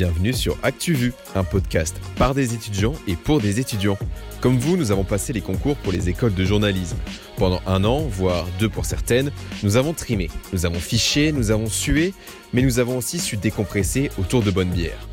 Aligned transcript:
Bienvenue 0.00 0.32
sur 0.32 0.56
ActuVu, 0.62 1.12
un 1.34 1.44
podcast 1.44 2.00
par 2.16 2.34
des 2.34 2.54
étudiants 2.54 2.94
et 3.06 3.16
pour 3.16 3.38
des 3.38 3.60
étudiants. 3.60 3.98
Comme 4.40 4.56
vous, 4.56 4.78
nous 4.78 4.92
avons 4.92 5.04
passé 5.04 5.34
les 5.34 5.42
concours 5.42 5.76
pour 5.76 5.92
les 5.92 6.08
écoles 6.08 6.32
de 6.32 6.42
journalisme. 6.42 6.96
Pendant 7.36 7.60
un 7.66 7.84
an, 7.84 8.00
voire 8.00 8.48
deux 8.58 8.70
pour 8.70 8.86
certaines, 8.86 9.30
nous 9.62 9.76
avons 9.76 9.92
trimé, 9.92 10.30
nous 10.54 10.64
avons 10.64 10.80
fiché, 10.80 11.32
nous 11.32 11.50
avons 11.50 11.66
sué, 11.66 12.14
mais 12.54 12.62
nous 12.62 12.78
avons 12.78 12.96
aussi 12.96 13.18
su 13.18 13.36
décompresser 13.36 14.10
autour 14.18 14.42
de 14.42 14.50
bonnes 14.50 14.70
bières. 14.70 15.06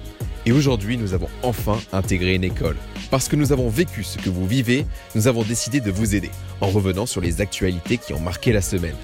Et 0.46 0.54
aujourd'hui, 0.54 0.96
nous 0.96 1.14
avons 1.14 1.28
enfin 1.44 1.78
intégré 1.92 2.36
une 2.36 2.46
école. 2.46 2.78
Parce 3.12 3.28
que 3.28 3.36
nous 3.36 3.52
avons 3.52 3.68
vécu 3.68 4.06
ce 4.06 4.18
que 4.18 4.30
vous 4.30 4.48
vivez, 4.48 4.86
nous 5.16 5.28
avons 5.28 5.44
décidé 5.44 5.82
de 5.82 5.92
vous 5.92 6.16
aider, 6.16 6.32
en 6.62 6.68
revenant 6.68 7.06
sur 7.06 7.20
les 7.20 7.42
actualités 7.42 7.98
qui 7.98 8.14
ont 8.14 8.22
marqué 8.22 8.54
la 8.54 8.62
semaine. 8.62 8.96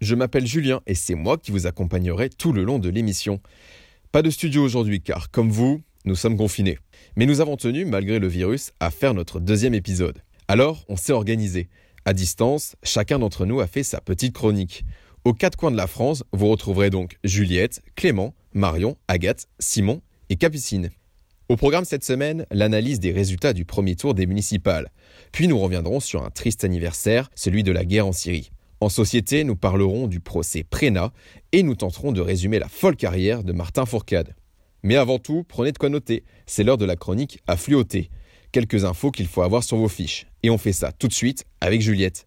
Je 0.00 0.16
m'appelle 0.16 0.48
Julien 0.48 0.80
et 0.88 0.96
c'est 0.96 1.14
moi 1.14 1.38
qui 1.38 1.52
vous 1.52 1.68
accompagnerai 1.68 2.30
tout 2.30 2.52
le 2.52 2.64
long 2.64 2.80
de 2.80 2.88
l'émission. 2.88 3.40
Pas 4.14 4.22
de 4.22 4.30
studio 4.30 4.62
aujourd'hui 4.62 5.00
car, 5.00 5.32
comme 5.32 5.50
vous, 5.50 5.82
nous 6.04 6.14
sommes 6.14 6.36
confinés. 6.36 6.78
Mais 7.16 7.26
nous 7.26 7.40
avons 7.40 7.56
tenu, 7.56 7.84
malgré 7.84 8.20
le 8.20 8.28
virus, 8.28 8.70
à 8.78 8.92
faire 8.92 9.12
notre 9.12 9.40
deuxième 9.40 9.74
épisode. 9.74 10.22
Alors, 10.46 10.84
on 10.88 10.96
s'est 10.96 11.12
organisé. 11.12 11.68
À 12.04 12.12
distance, 12.12 12.76
chacun 12.84 13.18
d'entre 13.18 13.44
nous 13.44 13.58
a 13.58 13.66
fait 13.66 13.82
sa 13.82 14.00
petite 14.00 14.32
chronique. 14.32 14.84
Aux 15.24 15.32
quatre 15.32 15.56
coins 15.58 15.72
de 15.72 15.76
la 15.76 15.88
France, 15.88 16.22
vous 16.32 16.46
retrouverez 16.46 16.90
donc 16.90 17.18
Juliette, 17.24 17.82
Clément, 17.96 18.36
Marion, 18.52 18.96
Agathe, 19.08 19.48
Simon 19.58 20.00
et 20.28 20.36
Capucine. 20.36 20.90
Au 21.48 21.56
programme 21.56 21.84
cette 21.84 22.04
semaine, 22.04 22.46
l'analyse 22.52 23.00
des 23.00 23.10
résultats 23.10 23.52
du 23.52 23.64
premier 23.64 23.96
tour 23.96 24.14
des 24.14 24.26
municipales. 24.26 24.92
Puis 25.32 25.48
nous 25.48 25.58
reviendrons 25.58 25.98
sur 25.98 26.24
un 26.24 26.30
triste 26.30 26.62
anniversaire, 26.62 27.32
celui 27.34 27.64
de 27.64 27.72
la 27.72 27.84
guerre 27.84 28.06
en 28.06 28.12
Syrie. 28.12 28.52
En 28.80 28.88
société, 28.88 29.44
nous 29.44 29.56
parlerons 29.56 30.06
du 30.06 30.20
procès 30.20 30.64
Prénat 30.64 31.12
et 31.52 31.62
nous 31.62 31.74
tenterons 31.74 32.12
de 32.12 32.20
résumer 32.20 32.58
la 32.58 32.68
folle 32.68 32.96
carrière 32.96 33.44
de 33.44 33.52
Martin 33.52 33.86
Fourcade. 33.86 34.34
Mais 34.82 34.96
avant 34.96 35.18
tout, 35.18 35.44
prenez 35.48 35.72
de 35.72 35.78
quoi 35.78 35.88
noter, 35.88 36.24
c'est 36.46 36.64
l'heure 36.64 36.76
de 36.76 36.84
la 36.84 36.96
chronique 36.96 37.38
à 37.46 37.56
fluoter. 37.56 38.10
Quelques 38.52 38.84
infos 38.84 39.10
qu'il 39.10 39.26
faut 39.26 39.42
avoir 39.42 39.64
sur 39.64 39.78
vos 39.78 39.88
fiches. 39.88 40.26
Et 40.42 40.50
on 40.50 40.58
fait 40.58 40.72
ça 40.72 40.92
tout 40.92 41.08
de 41.08 41.12
suite 41.12 41.44
avec 41.60 41.80
Juliette. 41.80 42.26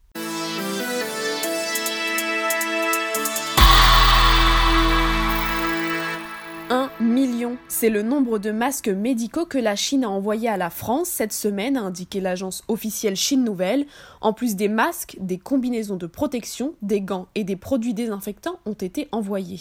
C'est 7.69 7.89
le 7.89 8.01
nombre 8.01 8.39
de 8.39 8.51
masques 8.51 8.87
médicaux 8.87 9.45
que 9.45 9.57
la 9.57 9.75
Chine 9.75 10.05
a 10.05 10.09
envoyé 10.09 10.47
à 10.47 10.55
la 10.55 10.69
France 10.69 11.09
cette 11.09 11.33
semaine, 11.33 11.75
a 11.75 11.81
indiqué 11.81 12.21
l'agence 12.21 12.63
officielle 12.69 13.17
Chine 13.17 13.43
Nouvelle. 13.43 13.85
En 14.21 14.31
plus 14.31 14.55
des 14.55 14.69
masques, 14.69 15.17
des 15.19 15.37
combinaisons 15.37 15.97
de 15.97 16.07
protection, 16.07 16.75
des 16.81 17.01
gants 17.01 17.27
et 17.35 17.43
des 17.43 17.57
produits 17.57 17.93
désinfectants 17.93 18.59
ont 18.65 18.73
été 18.73 19.09
envoyés. 19.11 19.59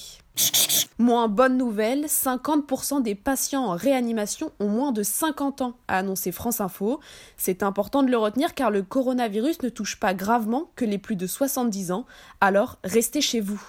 Moins 0.98 1.28
bonne 1.28 1.58
nouvelle, 1.58 2.06
50% 2.06 3.02
des 3.02 3.14
patients 3.16 3.66
en 3.66 3.76
réanimation 3.76 4.50
ont 4.60 4.68
moins 4.68 4.92
de 4.92 5.02
50 5.02 5.60
ans, 5.62 5.74
a 5.88 5.98
annoncé 5.98 6.32
France 6.32 6.60
Info. 6.60 7.00
C'est 7.36 7.62
important 7.62 8.02
de 8.02 8.10
le 8.10 8.16
retenir 8.16 8.54
car 8.54 8.70
le 8.70 8.82
coronavirus 8.82 9.62
ne 9.62 9.68
touche 9.68 9.98
pas 9.98 10.14
gravement 10.14 10.70
que 10.76 10.84
les 10.84 10.98
plus 10.98 11.16
de 11.16 11.26
70 11.26 11.91
ans, 11.91 12.06
alors 12.41 12.78
restez 12.84 13.20
chez 13.20 13.41
vous. 13.41 13.60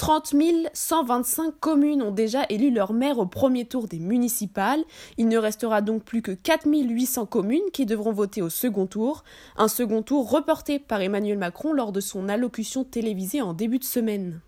30 0.00 0.34
125 0.72 1.60
communes 1.60 2.00
ont 2.00 2.10
déjà 2.10 2.46
élu 2.48 2.70
leur 2.70 2.94
maire 2.94 3.18
au 3.18 3.26
premier 3.26 3.66
tour 3.66 3.86
des 3.86 3.98
municipales. 3.98 4.82
Il 5.18 5.28
ne 5.28 5.36
restera 5.36 5.82
donc 5.82 6.04
plus 6.04 6.22
que 6.22 6.32
4 6.32 6.66
800 6.66 7.26
communes 7.26 7.60
qui 7.74 7.84
devront 7.84 8.10
voter 8.10 8.40
au 8.40 8.48
second 8.48 8.86
tour. 8.86 9.24
Un 9.58 9.68
second 9.68 10.00
tour 10.00 10.30
reporté 10.30 10.78
par 10.78 11.02
Emmanuel 11.02 11.36
Macron 11.36 11.74
lors 11.74 11.92
de 11.92 12.00
son 12.00 12.30
allocution 12.30 12.82
télévisée 12.82 13.42
en 13.42 13.52
début 13.52 13.78
de 13.78 13.84
semaine. 13.84 14.40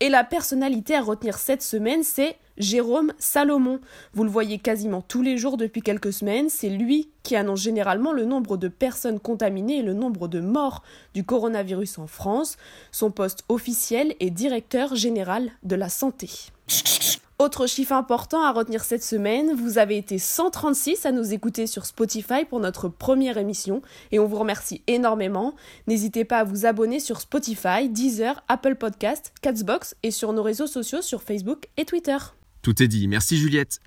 Et 0.00 0.10
la 0.10 0.24
personnalité 0.24 0.94
à 0.94 1.00
retenir 1.00 1.38
cette 1.38 1.62
semaine, 1.62 2.02
c'est 2.02 2.36
Jérôme 2.58 3.14
Salomon. 3.18 3.80
Vous 4.12 4.24
le 4.24 4.30
voyez 4.30 4.58
quasiment 4.58 5.00
tous 5.00 5.22
les 5.22 5.38
jours 5.38 5.56
depuis 5.56 5.80
quelques 5.80 6.12
semaines, 6.12 6.50
c'est 6.50 6.68
lui 6.68 7.08
qui 7.22 7.34
annonce 7.34 7.60
généralement 7.60 8.12
le 8.12 8.26
nombre 8.26 8.58
de 8.58 8.68
personnes 8.68 9.20
contaminées 9.20 9.78
et 9.78 9.82
le 9.82 9.94
nombre 9.94 10.28
de 10.28 10.40
morts 10.40 10.82
du 11.14 11.24
coronavirus 11.24 11.98
en 11.98 12.06
France. 12.06 12.58
Son 12.92 13.10
poste 13.10 13.44
officiel 13.48 14.14
est 14.20 14.30
directeur 14.30 14.94
général 14.94 15.50
de 15.62 15.76
la 15.76 15.88
santé. 15.88 16.28
Autre 17.38 17.66
chiffre 17.66 17.92
important 17.92 18.42
à 18.42 18.50
retenir 18.50 18.82
cette 18.82 19.04
semaine, 19.04 19.52
vous 19.54 19.76
avez 19.76 19.98
été 19.98 20.18
136 20.18 21.04
à 21.04 21.12
nous 21.12 21.34
écouter 21.34 21.66
sur 21.66 21.84
Spotify 21.84 22.46
pour 22.48 22.60
notre 22.60 22.88
première 22.88 23.36
émission 23.36 23.82
et 24.10 24.18
on 24.18 24.26
vous 24.26 24.38
remercie 24.38 24.82
énormément. 24.86 25.54
N'hésitez 25.86 26.24
pas 26.24 26.38
à 26.38 26.44
vous 26.44 26.64
abonner 26.64 26.98
sur 26.98 27.20
Spotify, 27.20 27.90
Deezer, 27.90 28.42
Apple 28.48 28.76
Podcast, 28.76 29.34
Catsbox 29.42 29.96
et 30.02 30.12
sur 30.12 30.32
nos 30.32 30.42
réseaux 30.42 30.66
sociaux 30.66 31.02
sur 31.02 31.22
Facebook 31.22 31.66
et 31.76 31.84
Twitter. 31.84 32.16
Tout 32.62 32.82
est 32.82 32.88
dit, 32.88 33.06
merci 33.06 33.36
Juliette. 33.36 33.80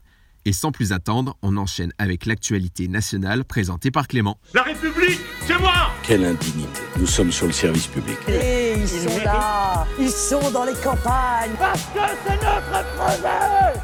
Et 0.46 0.54
sans 0.54 0.72
plus 0.72 0.94
attendre, 0.94 1.36
on 1.42 1.58
enchaîne 1.58 1.92
avec 1.98 2.28
l'actualité 2.28 2.88
nationale 2.88 3.46
présentée 3.46 3.90
par 3.90 4.08
Clément. 4.08 4.38
La 4.54 4.62
République, 4.62 5.20
c'est 5.48 5.58
moi 5.58 5.74
Quelle 6.10 6.26
indignité. 6.26 6.82
Nous 6.98 7.06
sommes 7.06 7.32
sur 7.32 7.46
le 7.46 7.52
service 7.54 7.86
public. 7.86 8.18
Et 8.28 8.74
ils 8.80 8.88
sont 8.88 9.24
là 9.24 9.86
Ils 10.00 10.10
sont 10.10 10.50
dans 10.50 10.64
les 10.64 10.74
campagnes 10.74 11.52
Parce 11.60 11.84
que 11.84 12.00
c'est 12.26 12.34
notre 12.34 12.96
projet 12.96 13.80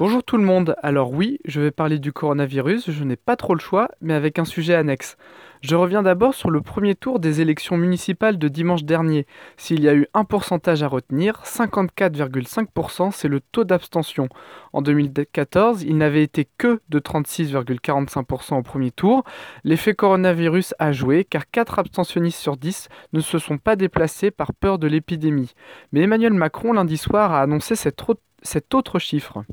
Bonjour 0.00 0.24
tout 0.24 0.38
le 0.38 0.44
monde, 0.44 0.76
alors 0.82 1.12
oui, 1.12 1.40
je 1.44 1.60
vais 1.60 1.70
parler 1.70 1.98
du 1.98 2.10
coronavirus, 2.10 2.90
je 2.90 3.04
n'ai 3.04 3.16
pas 3.16 3.36
trop 3.36 3.52
le 3.52 3.60
choix, 3.60 3.90
mais 4.00 4.14
avec 4.14 4.38
un 4.38 4.46
sujet 4.46 4.74
annexe. 4.74 5.18
Je 5.60 5.76
reviens 5.76 6.02
d'abord 6.02 6.32
sur 6.32 6.48
le 6.48 6.62
premier 6.62 6.94
tour 6.94 7.20
des 7.20 7.42
élections 7.42 7.76
municipales 7.76 8.38
de 8.38 8.48
dimanche 8.48 8.84
dernier. 8.84 9.26
S'il 9.58 9.82
y 9.82 9.90
a 9.90 9.94
eu 9.94 10.06
un 10.14 10.24
pourcentage 10.24 10.82
à 10.82 10.88
retenir, 10.88 11.42
54,5% 11.44 13.10
c'est 13.12 13.28
le 13.28 13.40
taux 13.40 13.64
d'abstention. 13.64 14.30
En 14.72 14.80
2014, 14.80 15.82
il 15.82 15.98
n'avait 15.98 16.22
été 16.22 16.48
que 16.56 16.80
de 16.88 16.98
36,45% 16.98 18.56
au 18.56 18.62
premier 18.62 18.92
tour. 18.92 19.24
L'effet 19.64 19.92
coronavirus 19.92 20.72
a 20.78 20.92
joué 20.92 21.24
car 21.24 21.42
4 21.50 21.78
abstentionnistes 21.78 22.40
sur 22.40 22.56
10 22.56 22.88
ne 23.12 23.20
se 23.20 23.38
sont 23.38 23.58
pas 23.58 23.76
déplacés 23.76 24.30
par 24.30 24.54
peur 24.54 24.78
de 24.78 24.86
l'épidémie. 24.86 25.52
Mais 25.92 26.00
Emmanuel 26.00 26.32
Macron 26.32 26.72
lundi 26.72 26.96
soir 26.96 27.34
a 27.34 27.42
annoncé 27.42 27.76
cet 27.76 28.74
autre 28.74 28.98
chiffre. 28.98 29.44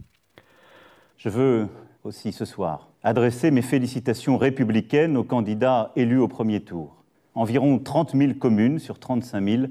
Je 1.17 1.29
veux 1.29 1.67
aussi 2.03 2.31
ce 2.31 2.45
soir 2.45 2.89
adresser 3.03 3.49
mes 3.49 3.63
félicitations 3.63 4.37
républicaines 4.37 5.17
aux 5.17 5.23
candidats 5.23 5.91
élus 5.95 6.19
au 6.19 6.27
premier 6.27 6.59
tour. 6.59 7.03
Environ 7.33 7.79
30 7.79 8.15
000 8.15 8.33
communes 8.35 8.77
sur 8.77 8.99
35 8.99 9.43
000 9.43 9.63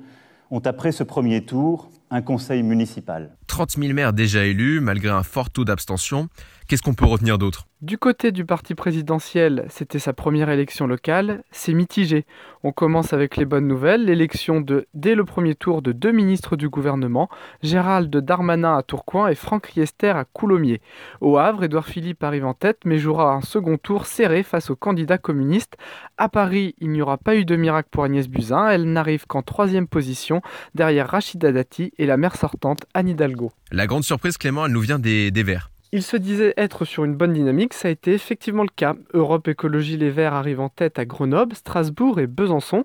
ont 0.51 0.61
après 0.61 0.91
ce 0.91 1.05
premier 1.05 1.45
tour 1.45 1.89
un 2.11 2.23
conseil 2.23 2.63
municipal. 2.63 3.37
30 3.47 3.79
000 3.79 3.93
maires 3.95 4.13
déjà 4.13 4.45
élus, 4.45 4.81
malgré 4.81 5.11
un 5.11 5.23
fort 5.23 5.51
taux 5.51 5.65
d'abstention. 5.65 6.29
Qu'est-ce 6.69 6.83
qu'on 6.83 6.95
peut 6.95 7.07
retenir 7.07 7.39
d'autre? 7.39 7.67
Du 7.83 7.97
côté 7.99 8.33
du 8.33 8.45
parti 8.45 8.75
présidentiel, 8.75 9.67
c'était 9.69 9.99
sa 9.99 10.13
première 10.13 10.49
élection 10.51 10.87
locale, 10.87 11.45
c'est 11.53 11.75
mitigé. 11.75 12.25
On 12.65 12.73
commence 12.73 13.13
avec 13.13 13.37
les 13.37 13.45
bonnes 13.45 13.69
nouvelles, 13.69 14.07
l'élection 14.07 14.61
de, 14.61 14.89
dès 14.95 15.15
le 15.15 15.25
premier 15.25 15.55
tour 15.55 15.83
de 15.83 15.93
deux 15.93 16.11
ministres 16.11 16.57
du 16.57 16.69
gouvernement, 16.69 17.29
Gérald 17.63 18.17
Darmanin 18.17 18.77
à 18.79 18.83
Tourcoing 18.83 19.29
et 19.29 19.35
Franck 19.37 19.67
Riester 19.67 20.09
à 20.09 20.25
Coulommiers. 20.25 20.81
Au 21.21 21.37
Havre, 21.37 21.65
Édouard 21.65 21.87
Philippe 21.87 22.25
arrive 22.25 22.47
en 22.47 22.55
tête, 22.55 22.81
mais 22.85 22.99
jouera 22.99 23.35
un 23.35 23.43
second 23.43 23.77
tour 23.77 24.07
serré 24.07 24.43
face 24.43 24.71
aux 24.71 24.77
candidats 24.77 25.19
communistes. 25.19 25.77
À 26.17 26.29
Paris, 26.29 26.75
il 26.79 26.91
n'y 26.91 27.03
aura 27.03 27.19
pas 27.19 27.37
eu 27.37 27.45
de 27.45 27.57
miracle 27.57 27.91
pour 27.93 28.05
Agnès 28.05 28.27
Buzyn, 28.27 28.69
elle 28.71 28.91
n'arrive 28.91 29.27
qu'en 29.27 29.43
troisième 29.43 29.87
position, 29.87 30.41
derrière 30.75 31.09
Rachida 31.11 31.53
Dati 31.53 31.93
et 31.99 32.07
la 32.07 32.17
maire 32.17 32.37
sortante 32.37 32.85
Anne 32.95 33.09
Hidalgo. 33.09 33.53
La 33.73 33.87
grande 33.87 34.05
surprise, 34.05 34.39
Clément, 34.39 34.67
elle 34.67 34.73
nous 34.73 34.81
vient 34.81 34.99
des, 34.99 35.31
des 35.31 35.43
Verts. 35.43 35.71
Il 35.93 36.03
se 36.03 36.17
disait 36.17 36.53
être 36.57 36.85
sur 36.85 37.05
une 37.05 37.15
bonne 37.15 37.33
dynamique, 37.33 37.73
ça 37.73 37.89
a 37.89 37.91
été 37.91 38.13
effectivement 38.13 38.65
le 38.65 38.69
cas. 38.75 38.97
Europe 39.15 39.47
Écologie 39.47 39.97
Les 39.97 40.11
Verts 40.11 40.35
arrive 40.35 40.61
en 40.61 40.69
tête 40.69 40.99
à 40.99 41.05
Grenoble, 41.05 41.55
Strasbourg 41.55 42.19
et 42.19 42.27
Besançon, 42.27 42.85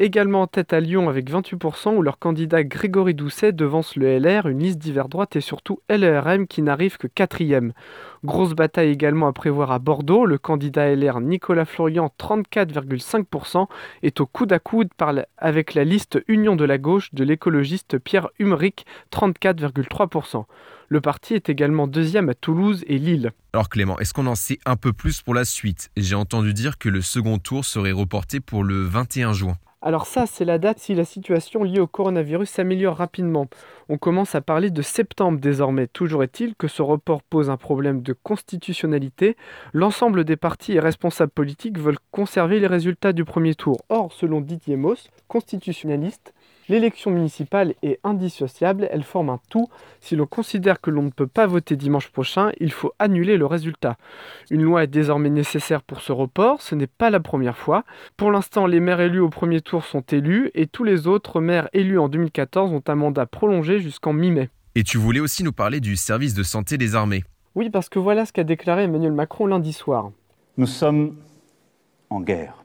également 0.00 0.42
en 0.42 0.46
tête 0.46 0.72
à 0.72 0.80
Lyon 0.80 1.08
avec 1.08 1.30
28% 1.30 1.94
où 1.94 2.02
leur 2.02 2.18
candidat 2.18 2.64
Grégory 2.64 3.14
Doucet 3.14 3.52
devance 3.52 3.96
le 3.96 4.18
LR, 4.18 4.48
une 4.48 4.60
liste 4.60 4.78
d'hiver 4.78 5.08
droite 5.08 5.36
et 5.36 5.42
surtout 5.42 5.80
LRM 5.90 6.46
qui 6.46 6.62
n'arrive 6.62 6.96
que 6.96 7.06
quatrième. 7.06 7.72
Grosse 8.24 8.54
bataille 8.54 8.90
également 8.90 9.28
à 9.28 9.32
prévoir 9.32 9.70
à 9.70 9.78
Bordeaux, 9.78 10.24
le 10.24 10.38
candidat 10.38 10.94
LR 10.94 11.20
Nicolas 11.20 11.66
Florian 11.66 12.10
34,5% 12.18 13.66
est 14.02 14.20
au 14.20 14.26
coude 14.26 14.52
à 14.52 14.58
coude 14.58 14.88
avec 15.36 15.74
la 15.74 15.84
liste 15.84 16.18
Union 16.28 16.56
de 16.56 16.64
la 16.64 16.78
gauche 16.78 17.10
de 17.12 17.22
l'écologiste 17.22 17.98
Pierre 17.98 18.28
Humeric 18.38 18.86
34,3%. 19.12 20.44
Le 20.88 21.00
parti 21.00 21.34
est 21.34 21.48
également 21.48 21.86
deuxième 21.86 22.30
à 22.30 22.34
Toulouse 22.34 22.84
et 22.88 22.98
Lille. 22.98 23.32
Alors 23.52 23.68
Clément, 23.68 23.98
est-ce 23.98 24.14
qu'on 24.14 24.26
en 24.26 24.34
sait 24.34 24.58
un 24.64 24.76
peu 24.76 24.92
plus 24.92 25.20
pour 25.22 25.34
la 25.34 25.44
suite? 25.44 25.90
J'ai 25.96 26.14
entendu 26.14 26.54
dire 26.54 26.78
que 26.78 26.88
le 26.88 27.02
second 27.02 27.38
tour 27.38 27.64
serait 27.64 27.92
reporté 27.92 28.40
pour 28.40 28.64
le 28.64 28.82
21 28.82 29.32
juin. 29.32 29.56
Alors 29.82 30.06
ça, 30.06 30.26
c'est 30.26 30.44
la 30.44 30.58
date 30.58 30.78
si 30.78 30.94
la 30.94 31.06
situation 31.06 31.62
liée 31.62 31.80
au 31.80 31.86
coronavirus 31.86 32.50
s'améliore 32.50 32.98
rapidement. 32.98 33.48
On 33.88 33.96
commence 33.96 34.34
à 34.34 34.42
parler 34.42 34.70
de 34.70 34.82
septembre 34.82 35.40
désormais. 35.40 35.86
Toujours 35.86 36.22
est-il 36.22 36.54
que 36.54 36.68
ce 36.68 36.82
report 36.82 37.22
pose 37.22 37.48
un 37.48 37.56
problème 37.56 38.02
de 38.02 38.12
constitutionnalité. 38.12 39.38
L'ensemble 39.72 40.24
des 40.24 40.36
partis 40.36 40.74
et 40.74 40.80
responsables 40.80 41.32
politiques 41.32 41.78
veulent 41.78 41.98
conserver 42.10 42.60
les 42.60 42.66
résultats 42.66 43.14
du 43.14 43.24
premier 43.24 43.54
tour. 43.54 43.78
Or, 43.88 44.12
selon 44.12 44.42
Didier 44.42 44.76
Moss, 44.76 45.08
constitutionnaliste, 45.28 46.34
L'élection 46.70 47.10
municipale 47.10 47.74
est 47.82 47.98
indissociable, 48.04 48.86
elle 48.92 49.02
forme 49.02 49.28
un 49.28 49.40
tout. 49.50 49.68
Si 50.00 50.14
l'on 50.14 50.26
considère 50.26 50.80
que 50.80 50.92
l'on 50.92 51.02
ne 51.02 51.10
peut 51.10 51.26
pas 51.26 51.48
voter 51.48 51.74
dimanche 51.74 52.12
prochain, 52.12 52.52
il 52.60 52.70
faut 52.70 52.92
annuler 53.00 53.36
le 53.36 53.44
résultat. 53.44 53.96
Une 54.52 54.62
loi 54.62 54.84
est 54.84 54.86
désormais 54.86 55.30
nécessaire 55.30 55.82
pour 55.82 56.00
ce 56.00 56.12
report, 56.12 56.62
ce 56.62 56.76
n'est 56.76 56.86
pas 56.86 57.10
la 57.10 57.18
première 57.18 57.58
fois. 57.58 57.82
Pour 58.16 58.30
l'instant, 58.30 58.68
les 58.68 58.78
maires 58.78 59.00
élus 59.00 59.18
au 59.18 59.30
premier 59.30 59.60
tour 59.60 59.84
sont 59.84 60.02
élus 60.12 60.52
et 60.54 60.68
tous 60.68 60.84
les 60.84 61.08
autres 61.08 61.40
maires 61.40 61.68
élus 61.72 61.98
en 61.98 62.08
2014 62.08 62.72
ont 62.72 62.84
un 62.86 62.94
mandat 62.94 63.26
prolongé 63.26 63.80
jusqu'en 63.80 64.12
mi-mai. 64.12 64.48
Et 64.76 64.84
tu 64.84 64.96
voulais 64.96 65.18
aussi 65.18 65.42
nous 65.42 65.50
parler 65.50 65.80
du 65.80 65.96
service 65.96 66.34
de 66.34 66.44
santé 66.44 66.78
des 66.78 66.94
armées. 66.94 67.24
Oui, 67.56 67.68
parce 67.70 67.88
que 67.88 67.98
voilà 67.98 68.26
ce 68.26 68.32
qu'a 68.32 68.44
déclaré 68.44 68.84
Emmanuel 68.84 69.10
Macron 69.10 69.46
lundi 69.46 69.72
soir. 69.72 70.12
Nous 70.56 70.68
sommes 70.68 71.16
en 72.10 72.20
guerre. 72.20 72.64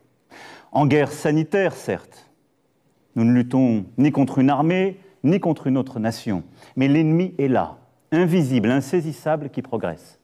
En 0.72 0.86
guerre 0.86 1.12
sanitaire, 1.12 1.74
certes, 1.74 2.25
nous 3.16 3.24
ne 3.24 3.34
luttons 3.34 3.86
ni 3.98 4.12
contre 4.12 4.40
une 4.40 4.50
armée, 4.50 5.00
ni 5.24 5.40
contre 5.40 5.68
une 5.68 5.78
autre 5.78 6.00
nation. 6.00 6.44
Mais 6.76 6.88
l'ennemi 6.88 7.34
est 7.38 7.48
là, 7.48 7.78
invisible, 8.12 8.70
insaisissable, 8.70 9.50
qui 9.50 9.62
progresse. 9.62 10.20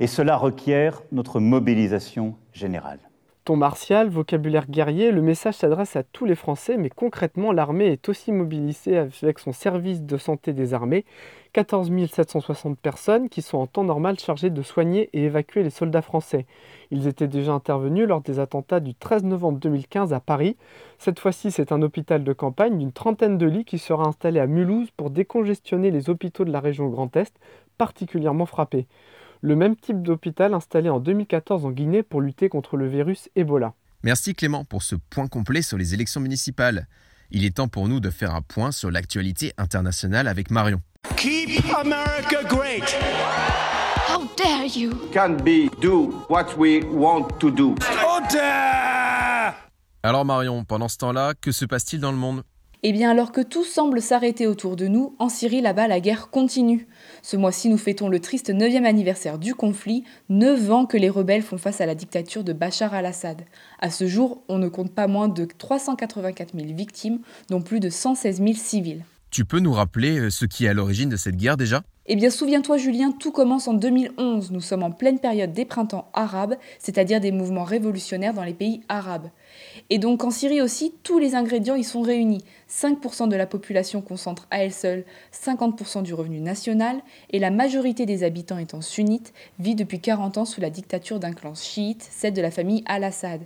Et 0.00 0.06
cela 0.06 0.36
requiert 0.36 1.02
notre 1.12 1.40
mobilisation 1.40 2.34
générale. 2.52 2.98
Ton 3.44 3.56
martial, 3.56 4.08
vocabulaire 4.08 4.70
guerrier, 4.70 5.10
le 5.10 5.20
message 5.20 5.56
s'adresse 5.56 5.96
à 5.96 6.02
tous 6.02 6.24
les 6.24 6.34
Français, 6.34 6.78
mais 6.78 6.88
concrètement, 6.88 7.52
l'armée 7.52 7.88
est 7.88 8.08
aussi 8.08 8.32
mobilisée 8.32 8.96
avec 8.96 9.38
son 9.38 9.52
service 9.52 10.00
de 10.00 10.16
santé 10.16 10.54
des 10.54 10.72
armées 10.72 11.04
14 11.52 11.90
760 12.10 12.78
personnes 12.78 13.28
qui 13.28 13.42
sont 13.42 13.58
en 13.58 13.66
temps 13.66 13.84
normal 13.84 14.18
chargées 14.18 14.48
de 14.48 14.62
soigner 14.62 15.10
et 15.12 15.24
évacuer 15.24 15.62
les 15.62 15.68
soldats 15.68 16.00
français. 16.00 16.46
Ils 16.90 17.06
étaient 17.06 17.28
déjà 17.28 17.52
intervenus 17.52 18.08
lors 18.08 18.22
des 18.22 18.38
attentats 18.38 18.80
du 18.80 18.94
13 18.94 19.24
novembre 19.24 19.58
2015 19.58 20.14
à 20.14 20.20
Paris. 20.20 20.56
Cette 20.98 21.20
fois-ci, 21.20 21.50
c'est 21.50 21.70
un 21.70 21.82
hôpital 21.82 22.24
de 22.24 22.32
campagne 22.32 22.78
d'une 22.78 22.92
trentaine 22.92 23.36
de 23.36 23.46
lits 23.46 23.66
qui 23.66 23.76
sera 23.76 24.06
installé 24.06 24.40
à 24.40 24.46
Mulhouse 24.46 24.90
pour 24.96 25.10
décongestionner 25.10 25.90
les 25.90 26.08
hôpitaux 26.08 26.46
de 26.46 26.50
la 26.50 26.60
région 26.60 26.88
Grand 26.88 27.14
Est, 27.14 27.38
particulièrement 27.76 28.46
frappés. 28.46 28.86
Le 29.46 29.56
même 29.56 29.76
type 29.76 30.00
d'hôpital 30.00 30.54
installé 30.54 30.88
en 30.88 31.00
2014 31.00 31.66
en 31.66 31.70
Guinée 31.70 32.02
pour 32.02 32.22
lutter 32.22 32.48
contre 32.48 32.78
le 32.78 32.88
virus 32.88 33.28
Ebola. 33.36 33.74
Merci 34.02 34.34
Clément 34.34 34.64
pour 34.64 34.82
ce 34.82 34.94
point 34.94 35.26
complet 35.26 35.60
sur 35.60 35.76
les 35.76 35.92
élections 35.92 36.22
municipales. 36.22 36.88
Il 37.30 37.44
est 37.44 37.56
temps 37.56 37.68
pour 37.68 37.86
nous 37.86 38.00
de 38.00 38.08
faire 38.08 38.34
un 38.34 38.40
point 38.40 38.72
sur 38.72 38.90
l'actualité 38.90 39.52
internationale 39.58 40.28
avec 40.28 40.50
Marion. 40.50 40.80
Keep 41.18 41.62
America 41.78 42.42
great. 42.48 42.96
How 44.08 44.26
dare 44.34 44.64
you? 44.64 44.92
Can 45.12 45.36
be 45.44 45.68
do 45.78 46.24
what 46.30 46.56
we 46.56 46.82
want 46.90 47.28
to 47.38 47.50
do. 47.50 47.74
Alors 50.02 50.24
Marion, 50.24 50.64
pendant 50.64 50.88
ce 50.88 50.96
temps-là, 50.96 51.34
que 51.38 51.52
se 51.52 51.66
passe-t-il 51.66 52.00
dans 52.00 52.12
le 52.12 52.16
monde? 52.16 52.44
Eh 52.86 52.92
bien, 52.92 53.10
alors 53.10 53.32
que 53.32 53.40
tout 53.40 53.64
semble 53.64 54.02
s'arrêter 54.02 54.46
autour 54.46 54.76
de 54.76 54.88
nous, 54.88 55.16
en 55.18 55.30
Syrie, 55.30 55.62
là-bas, 55.62 55.88
la 55.88 56.00
guerre 56.00 56.28
continue. 56.28 56.86
Ce 57.22 57.34
mois-ci, 57.34 57.70
nous 57.70 57.78
fêtons 57.78 58.10
le 58.10 58.20
triste 58.20 58.50
9e 58.50 58.84
anniversaire 58.84 59.38
du 59.38 59.54
conflit, 59.54 60.04
9 60.28 60.70
ans 60.70 60.84
que 60.84 60.98
les 60.98 61.08
rebelles 61.08 61.40
font 61.40 61.56
face 61.56 61.80
à 61.80 61.86
la 61.86 61.94
dictature 61.94 62.44
de 62.44 62.52
Bachar 62.52 62.92
al-Assad. 62.92 63.46
À 63.80 63.88
ce 63.88 64.06
jour, 64.06 64.42
on 64.50 64.58
ne 64.58 64.68
compte 64.68 64.94
pas 64.94 65.06
moins 65.06 65.28
de 65.28 65.46
384 65.46 66.50
000 66.54 66.74
victimes, 66.74 67.20
dont 67.48 67.62
plus 67.62 67.80
de 67.80 67.88
116 67.88 68.42
000 68.42 68.52
civils. 68.52 69.02
Tu 69.30 69.46
peux 69.46 69.60
nous 69.60 69.72
rappeler 69.72 70.18
euh, 70.18 70.28
ce 70.28 70.44
qui 70.44 70.66
est 70.66 70.68
à 70.68 70.74
l'origine 70.74 71.08
de 71.08 71.16
cette 71.16 71.36
guerre 71.36 71.56
déjà? 71.56 71.82
Eh 72.06 72.16
bien, 72.16 72.28
souviens-toi, 72.28 72.76
Julien, 72.76 73.12
tout 73.12 73.32
commence 73.32 73.66
en 73.66 73.72
2011. 73.72 74.50
Nous 74.50 74.60
sommes 74.60 74.82
en 74.82 74.90
pleine 74.90 75.18
période 75.18 75.52
des 75.52 75.64
printemps 75.64 76.08
arabes, 76.12 76.56
c'est-à-dire 76.78 77.18
des 77.18 77.32
mouvements 77.32 77.64
révolutionnaires 77.64 78.34
dans 78.34 78.44
les 78.44 78.52
pays 78.52 78.82
arabes. 78.90 79.30
Et 79.88 79.96
donc, 79.98 80.22
en 80.22 80.30
Syrie 80.30 80.60
aussi, 80.60 80.92
tous 81.02 81.18
les 81.18 81.34
ingrédients 81.34 81.76
y 81.76 81.84
sont 81.84 82.02
réunis. 82.02 82.44
5% 82.70 83.28
de 83.28 83.36
la 83.36 83.46
population 83.46 84.02
concentre 84.02 84.46
à 84.50 84.64
elle 84.64 84.72
seule 84.72 85.04
50% 85.32 86.02
du 86.02 86.12
revenu 86.12 86.40
national, 86.40 87.00
et 87.30 87.38
la 87.38 87.50
majorité 87.50 88.04
des 88.04 88.22
habitants 88.22 88.58
étant 88.58 88.82
sunnites, 88.82 89.32
vit 89.58 89.74
depuis 89.74 90.00
40 90.00 90.36
ans 90.36 90.44
sous 90.44 90.60
la 90.60 90.70
dictature 90.70 91.20
d'un 91.20 91.32
clan 91.32 91.54
chiite, 91.54 92.06
celle 92.10 92.34
de 92.34 92.42
la 92.42 92.50
famille 92.50 92.84
al-Assad. 92.86 93.40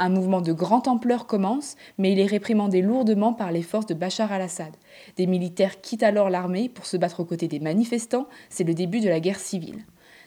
Un 0.00 0.10
mouvement 0.10 0.40
de 0.40 0.52
grande 0.52 0.86
ampleur 0.86 1.26
commence, 1.26 1.74
mais 1.98 2.12
il 2.12 2.20
est 2.20 2.26
réprimandé 2.26 2.82
lourdement 2.82 3.32
par 3.32 3.50
les 3.50 3.62
forces 3.62 3.86
de 3.86 3.94
Bachar 3.94 4.30
al-Assad. 4.30 4.72
Des 5.16 5.26
militaires 5.26 5.80
quittent 5.80 6.04
alors 6.04 6.30
l'armée 6.30 6.68
pour 6.68 6.86
se 6.86 6.96
battre 6.96 7.18
aux 7.18 7.24
côtés 7.24 7.48
des 7.48 7.58
manifestants, 7.58 8.28
c'est 8.48 8.62
le 8.62 8.74
début 8.74 9.00
de 9.00 9.08
la 9.08 9.18
guerre 9.18 9.40
civile. 9.40 9.84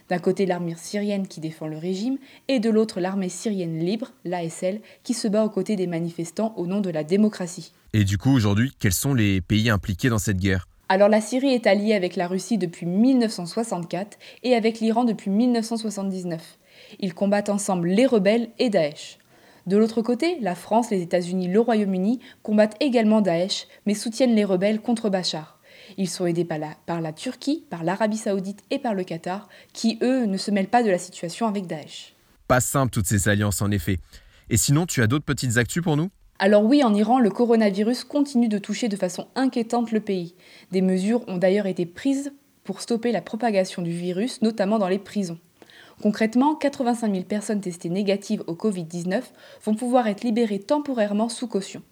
D'un 0.09 0.19
côté 0.19 0.45
l'armée 0.45 0.75
syrienne 0.75 1.25
qui 1.25 1.39
défend 1.39 1.68
le 1.68 1.77
régime, 1.77 2.18
et 2.50 2.59
de 2.59 2.69
l'autre 2.69 3.00
l'armée 3.00 3.29
syrienne 3.29 3.79
libre, 3.79 4.12
l'ASL, 4.25 4.81
qui 5.03 5.13
se 5.13 5.29
bat 5.29 5.45
aux 5.45 5.50
côtés 5.50 5.77
des 5.77 5.88
manifestants 5.88 6.53
au 6.57 6.68
nom 6.68 6.81
de 6.81 6.89
la 6.89 7.06
démocratie. 7.06 7.71
Et 7.94 8.03
du 8.03 8.18
coup, 8.18 8.31
aujourd'hui, 8.31 8.73
quels 8.77 8.91
sont 8.91 9.13
les 9.13 9.39
pays 9.39 9.69
impliqués 9.69 10.09
dans 10.09 10.19
cette 10.19 10.39
guerre? 10.39 10.68
Alors 10.89 11.07
la 11.07 11.21
Syrie 11.21 11.53
est 11.53 11.68
alliée 11.68 11.94
avec 11.94 12.18
la 12.18 12.27
Russie 12.27 12.57
depuis 12.57 12.85
1964 12.85 14.19
et 14.44 14.53
avec 14.53 14.81
l'Iran 14.81 15.06
depuis 15.06 15.31
1979. 15.31 16.57
Ils 17.00 17.13
combattent 17.13 17.47
ensemble 17.47 17.88
les 17.88 18.06
rebelles 18.06 18.50
et 18.59 18.69
Daesh. 18.69 19.18
De 19.67 19.77
l'autre 19.77 20.01
côté, 20.01 20.37
la 20.41 20.55
France, 20.55 20.89
les 20.89 21.01
États-Unis, 21.01 21.47
le 21.47 21.59
Royaume-Uni 21.59 22.19
combattent 22.43 22.77
également 22.79 23.21
Daesh, 23.21 23.67
mais 23.85 23.93
soutiennent 23.93 24.35
les 24.35 24.43
rebelles 24.43 24.81
contre 24.81 25.09
Bachar. 25.09 25.59
Ils 25.97 26.09
sont 26.09 26.25
aidés 26.25 26.45
par 26.45 26.57
la, 26.57 26.75
par 26.85 27.01
la 27.01 27.13
Turquie, 27.13 27.65
par 27.69 27.83
l'Arabie 27.83 28.17
saoudite 28.17 28.63
et 28.71 28.79
par 28.79 28.93
le 28.93 29.03
Qatar, 29.03 29.49
qui, 29.73 29.99
eux, 30.01 30.25
ne 30.25 30.37
se 30.37 30.51
mêlent 30.51 30.69
pas 30.69 30.83
de 30.83 30.89
la 30.89 30.97
situation 30.97 31.47
avec 31.47 31.67
Daesh. 31.67 32.15
Pas 32.47 32.59
simple 32.59 32.91
toutes 32.91 33.07
ces 33.07 33.29
alliances, 33.29 33.61
en 33.61 33.71
effet. 33.71 33.97
Et 34.49 34.57
sinon, 34.57 34.85
tu 34.85 35.01
as 35.01 35.07
d'autres 35.07 35.25
petites 35.25 35.57
actus 35.57 35.83
pour 35.83 35.97
nous? 35.97 36.09
Alors 36.39 36.63
oui, 36.63 36.83
en 36.83 36.93
Iran, 36.95 37.19
le 37.19 37.29
coronavirus 37.29 38.03
continue 38.03 38.49
de 38.49 38.57
toucher 38.57 38.89
de 38.89 38.95
façon 38.95 39.27
inquiétante 39.35 39.91
le 39.91 39.99
pays. 39.99 40.33
Des 40.71 40.81
mesures 40.81 41.23
ont 41.27 41.37
d'ailleurs 41.37 41.67
été 41.67 41.85
prises 41.85 42.33
pour 42.63 42.81
stopper 42.81 43.11
la 43.11 43.21
propagation 43.21 43.81
du 43.81 43.91
virus, 43.91 44.41
notamment 44.41 44.79
dans 44.79 44.87
les 44.87 44.99
prisons. 44.99 45.39
Concrètement, 46.01 46.56
85 46.56 47.12
000 47.12 47.24
personnes 47.25 47.62
testées 47.62 47.89
négatives 47.89 48.44
au 48.48 48.56
Covid-19 48.56 49.21
vont 49.63 49.75
pouvoir 49.75 50.07
être 50.07 50.24
libérées 50.24 50.57
temporairement 50.57 51.30
sous 51.30 51.48
caution. 51.48 51.83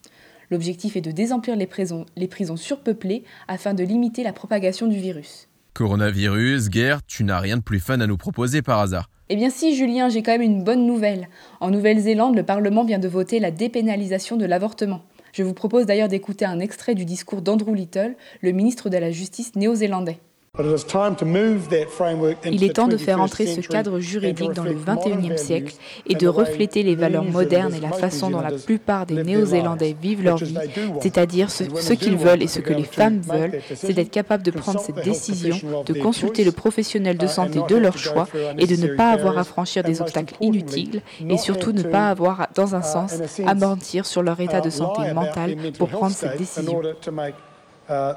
L'objectif 0.50 0.96
est 0.96 1.02
de 1.02 1.12
désemplir 1.12 1.56
les 1.56 1.68
prisons, 1.68 2.08
les 2.18 2.28
prisons 2.28 2.58
surpeuplées 2.58 3.24
afin 3.48 3.76
de 3.76 3.84
limiter 3.84 4.24
la 4.24 4.34
propagation 4.34 4.88
du 4.88 4.98
virus. 4.98 5.48
Coronavirus, 5.76 6.70
guerre, 6.70 7.06
tu 7.06 7.24
n'as 7.24 7.40
rien 7.40 7.58
de 7.58 7.62
plus 7.62 7.80
fun 7.80 8.02
à 8.02 8.08
nous 8.08 8.18
proposer 8.18 8.64
par 8.64 8.80
hasard. 8.80 9.12
Eh 9.30 9.36
bien 9.36 9.52
si 9.52 9.76
Julien, 9.76 10.10
j'ai 10.10 10.24
quand 10.24 10.32
même 10.32 10.42
une 10.42 10.64
bonne 10.64 10.88
nouvelle. 10.88 11.30
En 11.60 11.70
Nouvelle-Zélande, 11.70 12.36
le 12.36 12.44
Parlement 12.44 12.84
vient 12.84 12.98
de 12.98 13.08
voter 13.08 13.40
la 13.40 13.52
dépénalisation 13.52 14.38
de 14.38 14.46
l'avortement. 14.46 15.04
Je 15.34 15.44
vous 15.44 15.54
propose 15.54 15.86
d'ailleurs 15.86 16.08
d'écouter 16.08 16.46
un 16.46 16.60
extrait 16.60 16.96
du 16.96 17.06
discours 17.06 17.44
d'Andrew 17.44 17.76
Little, 17.76 18.16
le 18.42 18.52
ministre 18.52 18.90
de 18.90 18.98
la 18.98 19.12
Justice 19.12 19.56
néo-zélandais. 19.56 20.18
Il 22.46 22.64
est 22.64 22.76
temps 22.76 22.88
de 22.88 22.98
faire 22.98 23.22
entrer 23.22 23.46
ce 23.46 23.62
cadre 23.62 24.00
juridique 24.00 24.54
dans 24.54 24.64
le 24.64 24.74
XXIe 24.74 25.38
siècle 25.38 25.76
et 26.08 26.16
de 26.16 26.28
refléter 26.28 26.84
les 26.84 26.96
valeurs 26.96 27.24
modernes 27.24 27.74
et 27.76 27.80
la 27.80 27.92
façon 27.92 28.30
dont 28.30 28.42
la 28.42 28.52
plupart 28.52 29.06
des 29.06 29.24
Néo-Zélandais 29.24 29.96
vivent 30.02 30.24
leur 30.24 30.38
vie, 30.38 30.58
c'est-à-dire 31.02 31.52
ce, 31.52 31.64
ce 31.76 31.94
qu'ils 31.94 32.18
veulent 32.18 32.42
et 32.42 32.48
ce 32.48 32.60
que 32.60 32.74
les 32.74 32.84
femmes 32.84 33.22
veulent, 33.22 33.62
c'est 33.76 33.94
d'être 33.94 34.10
capable 34.10 34.44
de 34.44 34.52
prendre 34.52 34.80
cette 34.80 35.04
décision, 35.04 35.56
de 35.86 35.94
consulter 35.94 36.44
le 36.44 36.52
professionnel 36.52 37.18
de 37.18 37.28
santé 37.28 37.60
de 37.68 37.76
leur 37.76 37.98
choix 37.98 38.28
et 38.58 38.66
de 38.66 38.76
ne 38.76 38.96
pas 38.96 39.12
avoir 39.12 39.38
à 39.38 39.44
franchir 39.44 39.84
des 39.84 40.02
obstacles 40.02 40.36
inutiles 40.42 41.02
et 41.30 41.38
surtout 41.38 41.72
ne 41.72 41.84
pas 41.84 42.10
avoir, 42.10 42.48
dans 42.56 42.76
un 42.76 42.82
sens, 42.82 43.14
à 43.46 43.54
mentir 43.54 44.06
sur 44.06 44.24
leur 44.24 44.40
état 44.40 44.62
de 44.62 44.70
santé 44.70 45.14
mentale 45.14 45.56
pour 45.78 45.90
prendre 45.90 46.14
cette 46.14 46.38
décision. 46.38 46.82
Uh, 47.90 48.14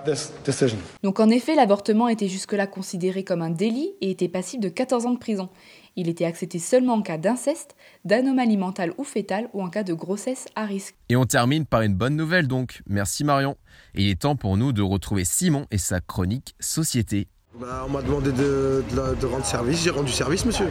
Donc 1.02 1.18
en 1.18 1.30
effet, 1.30 1.54
l'avortement 1.54 2.08
était 2.08 2.28
jusque-là 2.28 2.66
considéré 2.66 3.24
comme 3.24 3.40
un 3.40 3.48
délit 3.48 3.94
et 4.02 4.10
était 4.10 4.28
passible 4.28 4.62
de 4.62 4.68
14 4.68 5.06
ans 5.06 5.12
de 5.12 5.18
prison. 5.18 5.48
Il 5.96 6.10
était 6.10 6.26
accepté 6.26 6.58
seulement 6.58 6.94
en 6.94 7.00
cas 7.00 7.16
d'inceste, 7.16 7.74
d'anomalie 8.04 8.58
mentale 8.58 8.92
ou 8.98 9.04
fétale 9.04 9.48
ou 9.54 9.62
en 9.62 9.70
cas 9.70 9.82
de 9.82 9.94
grossesse 9.94 10.46
à 10.56 10.66
risque. 10.66 10.94
Et 11.08 11.16
on 11.16 11.24
termine 11.24 11.64
par 11.64 11.80
une 11.80 11.94
bonne 11.94 12.16
nouvelle 12.16 12.48
donc. 12.48 12.82
Merci 12.86 13.24
Marion. 13.24 13.56
Et 13.94 14.02
il 14.02 14.10
est 14.10 14.20
temps 14.20 14.36
pour 14.36 14.58
nous 14.58 14.72
de 14.72 14.82
retrouver 14.82 15.24
Simon 15.24 15.66
et 15.70 15.78
sa 15.78 16.00
chronique 16.00 16.54
Société. 16.60 17.28
Bah, 17.58 17.84
on 17.86 17.90
m'a 17.90 18.02
demandé 18.02 18.30
de, 18.30 18.84
de 18.90 19.26
rendre 19.26 19.44
service, 19.46 19.82
j'ai 19.82 19.90
rendu 19.90 20.12
service 20.12 20.44
monsieur. 20.44 20.68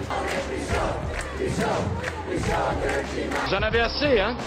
Vous 3.47 3.53
en 3.55 3.61
avez 3.63 3.79
assez, 3.79 4.19
hein 4.19 4.37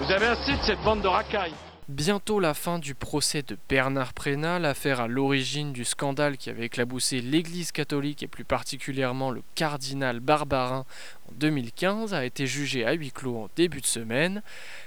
Vous 0.00 0.10
avez 0.10 0.26
assez 0.26 0.52
de 0.52 0.62
cette 0.62 0.82
bande 0.84 1.02
de 1.02 1.08
racailles. 1.08 1.54
Bientôt 1.88 2.40
la 2.40 2.52
fin 2.52 2.80
du 2.80 2.96
procès 2.96 3.42
de 3.42 3.56
Bernard 3.68 4.12
Prénat, 4.12 4.58
l'affaire 4.58 5.00
à 5.00 5.06
l'origine 5.06 5.72
du 5.72 5.84
scandale 5.84 6.36
qui 6.36 6.50
avait 6.50 6.66
éclaboussé 6.66 7.20
l'Église 7.20 7.70
catholique 7.70 8.24
et 8.24 8.26
plus 8.26 8.42
particulièrement 8.42 9.30
le 9.30 9.44
cardinal 9.54 10.18
Barbarin 10.18 10.84
en 11.28 11.32
2015, 11.34 12.12
a 12.12 12.24
été 12.24 12.48
jugée 12.48 12.84
à 12.84 12.92
huis 12.92 13.12
clos 13.12 13.36
en 13.36 13.48
début 13.54 13.80
de 13.80 13.86
semaine. 13.86 14.42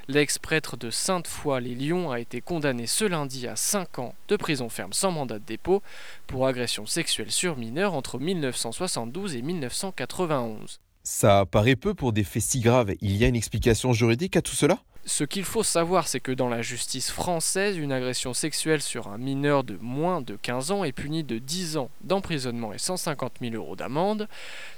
L'ex-prêtre 0.09 0.75
de 0.75 0.89
Sainte-Foy-les-Lyons 0.89 2.11
a 2.11 2.19
été 2.19 2.41
condamné 2.41 2.85
ce 2.85 3.05
lundi 3.05 3.47
à 3.47 3.55
5 3.55 3.99
ans 3.99 4.13
de 4.27 4.35
prison 4.35 4.67
ferme 4.67 4.91
sans 4.91 5.11
mandat 5.11 5.39
de 5.39 5.45
dépôt 5.45 5.81
pour 6.27 6.47
agression 6.47 6.85
sexuelle 6.85 7.31
sur 7.31 7.55
mineur 7.55 7.93
entre 7.93 8.19
1972 8.19 9.37
et 9.37 9.41
1991. 9.41 10.81
Ça 11.03 11.45
paraît 11.45 11.77
peu 11.77 11.93
pour 11.93 12.11
des 12.11 12.25
faits 12.25 12.43
si 12.43 12.59
graves. 12.59 12.93
Il 12.99 13.15
y 13.15 13.23
a 13.23 13.29
une 13.29 13.37
explication 13.37 13.93
juridique 13.93 14.35
à 14.35 14.41
tout 14.41 14.55
cela? 14.55 14.79
Ce 15.05 15.23
qu'il 15.23 15.45
faut 15.45 15.63
savoir, 15.63 16.07
c'est 16.07 16.19
que 16.19 16.31
dans 16.31 16.49
la 16.49 16.61
justice 16.61 17.09
française, 17.09 17.77
une 17.77 17.91
agression 17.91 18.33
sexuelle 18.33 18.81
sur 18.81 19.07
un 19.07 19.17
mineur 19.17 19.63
de 19.63 19.77
moins 19.81 20.21
de 20.21 20.35
15 20.35 20.71
ans 20.71 20.83
est 20.83 20.91
punie 20.91 21.23
de 21.23 21.39
10 21.39 21.77
ans 21.77 21.89
d'emprisonnement 22.01 22.73
et 22.73 22.77
150 22.77 23.33
000 23.41 23.55
euros 23.55 23.75
d'amende, 23.75 24.27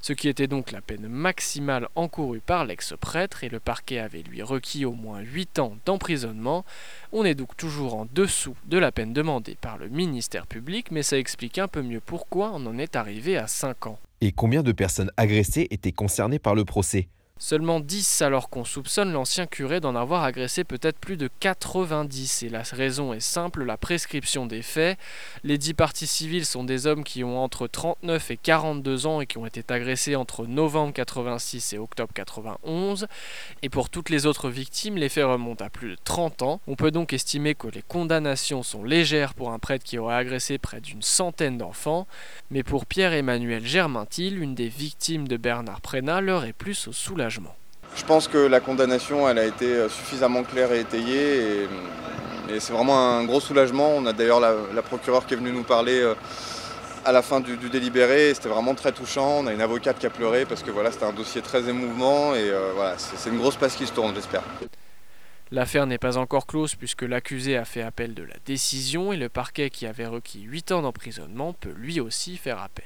ce 0.01 0.13
qui 0.13 0.29
était 0.29 0.47
donc 0.47 0.71
la 0.71 0.81
peine 0.81 1.07
maximale 1.07 1.89
encourue 1.95 2.39
par 2.39 2.65
l'ex-prêtre, 2.65 3.43
et 3.43 3.49
le 3.49 3.59
parquet 3.59 3.99
avait 3.99 4.21
lui 4.21 4.41
requis 4.41 4.85
au 4.85 4.93
moins 4.93 5.19
8 5.19 5.59
ans 5.59 5.75
d'emprisonnement. 5.85 6.65
On 7.11 7.25
est 7.25 7.35
donc 7.35 7.57
toujours 7.57 7.95
en 7.95 8.07
dessous 8.13 8.55
de 8.65 8.77
la 8.77 8.91
peine 8.91 9.13
demandée 9.13 9.57
par 9.59 9.77
le 9.77 9.89
ministère 9.89 10.47
public, 10.47 10.91
mais 10.91 11.03
ça 11.03 11.17
explique 11.17 11.57
un 11.57 11.67
peu 11.67 11.81
mieux 11.81 11.99
pourquoi 11.99 12.51
on 12.53 12.65
en 12.67 12.77
est 12.77 12.95
arrivé 12.95 13.37
à 13.37 13.47
5 13.47 13.87
ans. 13.87 13.99
Et 14.21 14.31
combien 14.31 14.61
de 14.61 14.71
personnes 14.71 15.11
agressées 15.17 15.67
étaient 15.71 15.91
concernées 15.91 16.39
par 16.39 16.53
le 16.53 16.63
procès? 16.63 17.09
Seulement 17.43 17.79
10 17.79 18.21
alors 18.21 18.51
qu'on 18.51 18.63
soupçonne 18.63 19.11
l'ancien 19.11 19.47
curé 19.47 19.79
d'en 19.79 19.95
avoir 19.95 20.23
agressé 20.23 20.63
peut-être 20.63 20.99
plus 20.99 21.17
de 21.17 21.27
90. 21.39 22.43
Et 22.43 22.49
la 22.49 22.61
raison 22.61 23.13
est 23.13 23.19
simple, 23.19 23.63
la 23.63 23.77
prescription 23.77 24.45
des 24.45 24.61
faits. 24.61 24.99
Les 25.43 25.57
10 25.57 25.73
parties 25.73 26.05
civiles 26.05 26.45
sont 26.45 26.63
des 26.63 26.85
hommes 26.85 27.03
qui 27.03 27.23
ont 27.23 27.43
entre 27.43 27.65
39 27.65 28.29
et 28.29 28.37
42 28.37 29.07
ans 29.07 29.21
et 29.21 29.25
qui 29.25 29.39
ont 29.39 29.47
été 29.47 29.63
agressés 29.73 30.15
entre 30.15 30.45
novembre 30.45 30.93
86 30.93 31.73
et 31.73 31.79
octobre 31.79 32.13
91. 32.13 33.07
Et 33.63 33.69
pour 33.69 33.89
toutes 33.89 34.11
les 34.11 34.27
autres 34.27 34.51
victimes, 34.51 34.97
les 34.97 35.09
faits 35.09 35.25
remontent 35.25 35.65
à 35.65 35.71
plus 35.71 35.89
de 35.89 35.97
30 36.03 36.43
ans. 36.43 36.61
On 36.67 36.75
peut 36.75 36.91
donc 36.91 37.11
estimer 37.11 37.55
que 37.55 37.69
les 37.69 37.81
condamnations 37.81 38.61
sont 38.61 38.83
légères 38.83 39.33
pour 39.33 39.51
un 39.51 39.57
prêtre 39.57 39.83
qui 39.83 39.97
aurait 39.97 40.13
agressé 40.13 40.59
près 40.59 40.79
d'une 40.79 41.01
centaine 41.01 41.57
d'enfants. 41.57 42.05
Mais 42.51 42.61
pour 42.61 42.85
Pierre-Emmanuel 42.85 43.65
Germintil, 43.65 44.39
une 44.39 44.53
des 44.53 44.69
victimes 44.69 45.27
de 45.27 45.37
Bernard 45.37 45.81
Prénat, 45.81 46.21
l'heure 46.21 46.45
est 46.45 46.53
plus 46.53 46.87
au 46.87 46.93
soulagement. 46.93 47.30
Je 47.95 48.03
pense 48.03 48.27
que 48.27 48.37
la 48.37 48.59
condamnation 48.59 49.27
elle 49.29 49.39
a 49.39 49.45
été 49.45 49.87
suffisamment 49.89 50.43
claire 50.43 50.71
et 50.71 50.81
étayée 50.81 51.63
et, 51.63 51.67
c'est 52.59 52.73
vraiment 52.73 52.99
un 52.99 53.23
gros 53.23 53.39
soulagement. 53.39 53.95
On 53.95 54.05
a 54.05 54.13
d'ailleurs 54.13 54.39
la, 54.39 54.81
procureure 54.81 55.25
qui 55.25 55.35
est 55.35 55.37
venue 55.37 55.51
nous 55.51 55.63
parler 55.63 56.01
euh, 56.01 56.15
à 57.05 57.11
la 57.11 57.21
fin 57.21 57.39
du, 57.39 57.55
délibéré. 57.55 58.33
C'était 58.33 58.49
vraiment 58.49 58.75
très 58.75 58.91
touchant. 58.91 59.39
On 59.39 59.47
a 59.47 59.53
une 59.53 59.61
avocate 59.61 59.97
qui 59.99 60.05
a 60.05 60.09
pleuré 60.09 60.45
parce 60.45 60.63
que 60.63 60.71
voilà, 60.71 60.91
c'était 60.91 61.05
un 61.05 61.13
dossier 61.13 61.41
très 61.41 61.69
émouvant 61.69 62.35
et 62.35 62.49
euh, 62.49 62.71
voilà, 62.75 62.97
c'est 62.97 63.29
une 63.29 63.37
grosse 63.37 63.55
passe 63.55 63.75
qui 63.75 63.87
se 63.87 63.93
tourne, 63.93 64.13
j'espère. 64.13 64.43
L'affaire 65.51 65.85
n'est 65.85 65.97
pas 65.97 66.17
encore 66.17 66.47
close 66.47 66.75
puisque 66.75 67.01
l'accusé 67.01 67.57
a 67.57 67.65
fait 67.65 67.81
appel 67.81 68.13
de 68.13 68.23
la 68.23 68.35
décision 68.45 69.11
et 69.11 69.17
le 69.17 69.27
parquet 69.27 69.69
qui 69.69 69.85
avait 69.85 70.07
requis 70.07 70.41
8 70.41 70.71
ans 70.71 70.81
d'emprisonnement 70.81 71.53
peut 71.53 71.73
lui 71.75 71.99
aussi 71.99 72.37
faire 72.37 72.61
appel. 72.61 72.85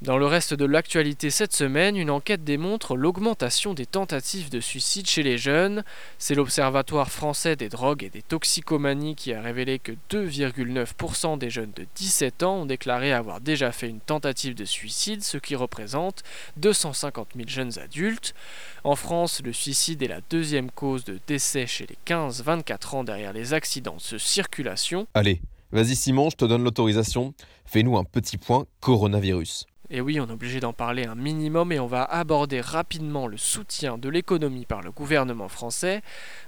Dans 0.00 0.16
le 0.16 0.26
reste 0.26 0.54
de 0.54 0.64
l'actualité 0.64 1.28
cette 1.28 1.52
semaine, 1.52 1.96
une 1.96 2.10
enquête 2.10 2.44
démontre 2.44 2.94
l'augmentation 2.94 3.74
des 3.74 3.84
tentatives 3.84 4.48
de 4.48 4.60
suicide 4.60 5.08
chez 5.08 5.24
les 5.24 5.38
jeunes. 5.38 5.82
C'est 6.18 6.36
l'Observatoire 6.36 7.10
français 7.10 7.56
des 7.56 7.68
drogues 7.68 8.04
et 8.04 8.08
des 8.08 8.22
toxicomanies 8.22 9.16
qui 9.16 9.32
a 9.32 9.42
révélé 9.42 9.80
que 9.80 9.90
2,9% 10.10 11.36
des 11.36 11.50
jeunes 11.50 11.72
de 11.74 11.84
17 11.96 12.44
ans 12.44 12.58
ont 12.58 12.66
déclaré 12.66 13.12
avoir 13.12 13.40
déjà 13.40 13.72
fait 13.72 13.88
une 13.88 13.98
tentative 13.98 14.54
de 14.54 14.64
suicide, 14.64 15.24
ce 15.24 15.36
qui 15.36 15.56
représente 15.56 16.22
250 16.58 17.30
000 17.34 17.48
jeunes 17.48 17.76
adultes. 17.80 18.36
En 18.84 18.94
France, 18.94 19.42
le 19.44 19.52
suicide 19.52 20.00
est 20.04 20.08
la 20.08 20.20
deuxième 20.30 20.70
cause 20.70 21.02
de 21.02 21.18
décès 21.26 21.66
chez 21.66 21.88
les 21.88 21.98
15-24 22.06 22.94
ans 22.94 23.02
derrière 23.02 23.32
les 23.32 23.52
accidents 23.52 23.98
de 24.12 24.18
circulation. 24.18 25.08
Allez, 25.14 25.42
vas-y 25.72 25.96
Simon, 25.96 26.30
je 26.30 26.36
te 26.36 26.44
donne 26.44 26.62
l'autorisation. 26.62 27.34
Fais-nous 27.66 27.98
un 27.98 28.04
petit 28.04 28.38
point 28.38 28.64
coronavirus. 28.78 29.66
Et 29.90 30.02
oui, 30.02 30.20
on 30.20 30.26
est 30.26 30.32
obligé 30.32 30.60
d'en 30.60 30.74
parler 30.74 31.06
un 31.06 31.14
minimum 31.14 31.72
et 31.72 31.80
on 31.80 31.86
va 31.86 32.04
aborder 32.04 32.60
rapidement 32.60 33.26
le 33.26 33.38
soutien 33.38 33.96
de 33.96 34.10
l'économie 34.10 34.66
par 34.66 34.82
le 34.82 34.90
gouvernement 34.90 35.48
français. 35.48 36.02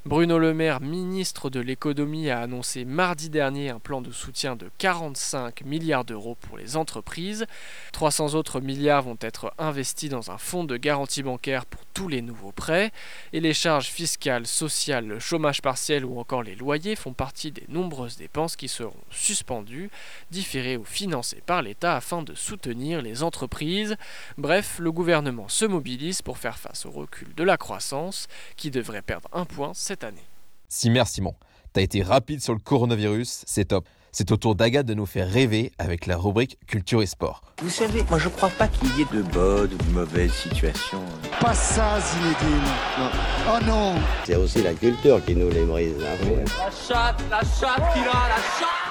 Bruno 0.05 0.39
Le 0.39 0.53
Maire, 0.53 0.83
ministre 0.83 1.49
de 1.49 1.59
l'économie, 1.59 2.29
a 2.29 2.41
annoncé 2.41 2.85
mardi 2.85 3.31
dernier 3.31 3.71
un 3.71 3.79
plan 3.79 4.03
de 4.03 4.13
soutien 4.13 4.57
de 4.57 4.71
45 4.77 5.65
milliards 5.65 6.05
d'euros 6.05 6.37
pour 6.39 6.59
les 6.59 6.77
entreprises. 6.77 7.47
300 7.93 8.35
autres 8.35 8.61
milliards 8.61 9.05
vont 9.05 9.19
être 9.23 9.55
investis 9.57 10.11
dans 10.11 10.31
un 10.31 10.37
fonds 10.37 10.65
de 10.65 10.77
garantie 10.77 11.23
bancaire 11.23 11.65
pour 11.65 11.81
tous 12.01 12.09
les 12.09 12.23
nouveaux 12.23 12.53
prêts. 12.53 12.93
Et 13.35 13.41
les 13.41 13.53
charges 13.53 13.89
fiscales, 13.89 14.47
sociales, 14.47 15.07
le 15.07 15.19
chômage 15.19 15.61
partiel 15.61 16.07
ou 16.07 16.19
encore 16.19 16.43
les 16.43 16.55
loyers 16.55 16.97
font 16.97 17.13
partie 17.13 17.51
des 17.51 17.67
nombreuses 17.69 18.17
dépenses 18.17 18.57
qui 18.57 18.69
seront 18.69 19.05
suspendues, 19.11 19.91
différées 20.31 20.79
ou 20.79 20.85
financées 20.85 21.43
par 21.45 21.61
l'État 21.61 21.97
afin 21.97 22.23
de 22.23 22.35
soutenir 22.35 23.03
les 23.03 23.23
entreprises 23.23 23.97
Bref, 24.39 24.79
le 24.79 24.91
gouvernement 24.93 25.49
se 25.49 25.67
mobilise 25.67 26.23
pour 26.23 26.39
faire 26.39 26.59
face 26.59 26.87
au 26.87 26.91
recul 26.91 27.29
de 27.35 27.45
la 27.45 27.59
croissance 27.59 28.29
qui 28.57 28.71
devrait 28.71 29.03
perdre 29.03 29.29
un 29.35 29.45
point 29.45 29.73
cette 29.75 30.03
année. 30.03 30.25
Si 30.71 30.89
merci 30.89 31.17
Simon, 31.17 31.35
t'as 31.75 31.83
été 31.83 32.03
rapide 32.03 32.41
sur 32.41 32.55
le 32.55 32.61
coronavirus, 32.61 33.45
c'est 33.47 33.67
top. 33.67 33.87
C'est 34.13 34.33
au 34.33 34.37
tour 34.37 34.57
d'Agathe 34.57 34.87
de 34.87 34.95
nous 34.95 35.07
faire 35.07 35.31
rêver 35.31 35.71
avec 35.79 36.07
la 36.07 36.17
rubrique 36.17 36.59
Culture 36.67 37.03
et 37.03 37.07
Sport. 37.07 37.43
Vous 37.63 37.71
savez, 37.71 38.03
moi 38.11 38.19
je 38.19 38.29
crois 38.29 38.51
pas 38.51 38.67
qu'il 38.67 38.89
y 38.99 39.03
ait 39.03 39.07
de 39.13 39.23
bonnes 39.23 39.73
ou 39.73 39.77
de 39.77 39.91
mauvaises 39.93 40.33
situations. 40.33 41.05
Pas 41.41 41.55
ça, 41.55 42.01
Zinedine. 42.01 42.65
Non. 42.99 43.11
Oh 43.49 43.65
non 43.65 43.95
C'est 44.25 44.37
aussi 44.37 44.63
la 44.63 44.75
culture 44.75 45.25
qui 45.25 45.37
nous 45.37 45.49
les 45.51 45.65
brise. 45.65 45.95
Hein. 46.01 46.45
La 46.59 46.71
chatte, 46.71 47.23
la 47.31 47.41
chatte 47.41 47.93
qui 47.93 48.01
a 48.01 48.29
la 48.29 48.37
chatte 48.59 48.91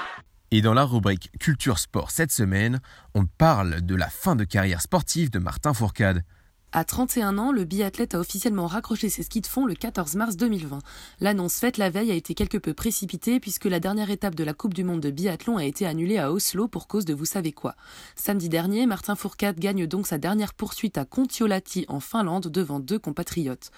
et 0.51 0.61
dans 0.61 0.73
la 0.73 0.83
rubrique 0.83 1.29
Culture 1.39 1.77
Sport 1.77 2.09
cette 2.09 2.31
semaine, 2.31 2.81
on 3.13 3.25
parle 3.25 3.81
de 3.81 3.93
la 3.93 4.09
fin 4.09 4.35
de 4.35 4.43
carrière 4.43 4.81
sportive 4.81 5.29
de 5.29 5.38
Martin 5.38 5.75
Fourcade. 5.75 6.23
À 6.71 6.83
31 6.83 7.39
ans, 7.39 7.51
le 7.51 7.63
biathlète 7.63 8.13
a 8.13 8.19
officiellement 8.19 8.67
raccroché 8.67 9.09
ses 9.09 9.23
skis 9.23 9.41
de 9.41 9.47
fond 9.47 9.65
le 9.65 9.73
14 9.73 10.15
mars 10.15 10.38
2020. 10.38 10.77
L'annonce 11.19 11.55
faite 11.55 11.77
la 11.77 11.89
veille 11.89 12.11
a 12.11 12.13
été 12.13 12.35
quelque 12.35 12.59
peu 12.59 12.75
précipitée 12.75 13.39
puisque 13.39 13.65
la 13.65 13.79
dernière 13.79 14.11
étape 14.11 14.35
de 14.35 14.43
la 14.43 14.53
Coupe 14.53 14.75
du 14.75 14.83
Monde 14.83 14.99
de 14.99 15.09
biathlon 15.09 15.57
a 15.57 15.65
été 15.65 15.88
annulée 15.88 16.19
à 16.19 16.31
Oslo 16.31 16.67
pour 16.67 16.88
cause 16.88 17.05
de 17.05 17.15
vous 17.15 17.25
savez 17.25 17.53
quoi. 17.53 17.73
Samedi 18.15 18.49
dernier, 18.49 18.85
Martin 18.85 19.15
Fourcade 19.15 19.59
gagne 19.59 19.88
donc 19.88 20.05
sa 20.05 20.19
dernière 20.19 20.53
poursuite 20.53 20.99
à 20.99 21.05
Kontiolahti 21.05 21.85
en 21.88 21.99
Finlande 21.99 22.49
devant 22.49 22.79
deux 22.79 22.99
compatriotes. 22.99 23.71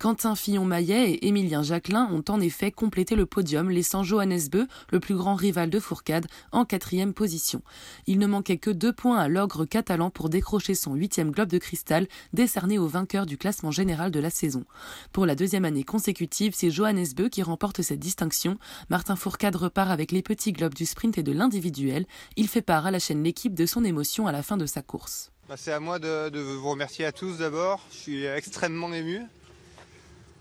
Quentin 0.00 0.34
Fillon-Maillet 0.34 1.10
et 1.10 1.28
Émilien 1.28 1.62
Jacquelin 1.62 2.08
ont 2.10 2.24
en 2.30 2.40
effet 2.40 2.72
complété 2.72 3.16
le 3.16 3.26
podium, 3.26 3.68
laissant 3.68 4.02
Johannes 4.02 4.48
Beu, 4.50 4.66
le 4.90 4.98
plus 4.98 5.14
grand 5.14 5.34
rival 5.34 5.68
de 5.68 5.78
Fourcade, 5.78 6.26
en 6.52 6.64
quatrième 6.64 7.12
position. 7.12 7.60
Il 8.06 8.18
ne 8.18 8.26
manquait 8.26 8.56
que 8.56 8.70
deux 8.70 8.94
points 8.94 9.18
à 9.18 9.28
l'ogre 9.28 9.66
catalan 9.66 10.08
pour 10.08 10.30
décrocher 10.30 10.74
son 10.74 10.94
huitième 10.94 11.32
globe 11.32 11.50
de 11.50 11.58
cristal, 11.58 12.08
décerné 12.32 12.78
au 12.78 12.86
vainqueur 12.86 13.26
du 13.26 13.36
classement 13.36 13.70
général 13.70 14.10
de 14.10 14.20
la 14.20 14.30
saison. 14.30 14.64
Pour 15.12 15.26
la 15.26 15.34
deuxième 15.34 15.66
année 15.66 15.84
consécutive, 15.84 16.54
c'est 16.56 16.70
Johannes 16.70 17.04
Beu 17.14 17.28
qui 17.28 17.42
remporte 17.42 17.82
cette 17.82 18.00
distinction. 18.00 18.56
Martin 18.88 19.16
Fourcade 19.16 19.56
repart 19.56 19.90
avec 19.90 20.12
les 20.12 20.22
petits 20.22 20.52
globes 20.52 20.72
du 20.72 20.86
sprint 20.86 21.18
et 21.18 21.22
de 21.22 21.32
l'individuel. 21.32 22.06
Il 22.36 22.48
fait 22.48 22.62
part 22.62 22.86
à 22.86 22.90
la 22.90 23.00
chaîne 23.00 23.22
L'équipe 23.22 23.52
de 23.52 23.66
son 23.66 23.84
émotion 23.84 24.26
à 24.26 24.32
la 24.32 24.42
fin 24.42 24.56
de 24.56 24.64
sa 24.64 24.80
course. 24.80 25.30
Bah, 25.46 25.56
c'est 25.58 25.72
à 25.72 25.80
moi 25.80 25.98
de, 25.98 26.30
de 26.30 26.40
vous 26.40 26.70
remercier 26.70 27.04
à 27.04 27.12
tous 27.12 27.36
d'abord. 27.36 27.80
Je 27.92 27.96
suis 27.98 28.24
extrêmement 28.24 28.90
ému. 28.94 29.26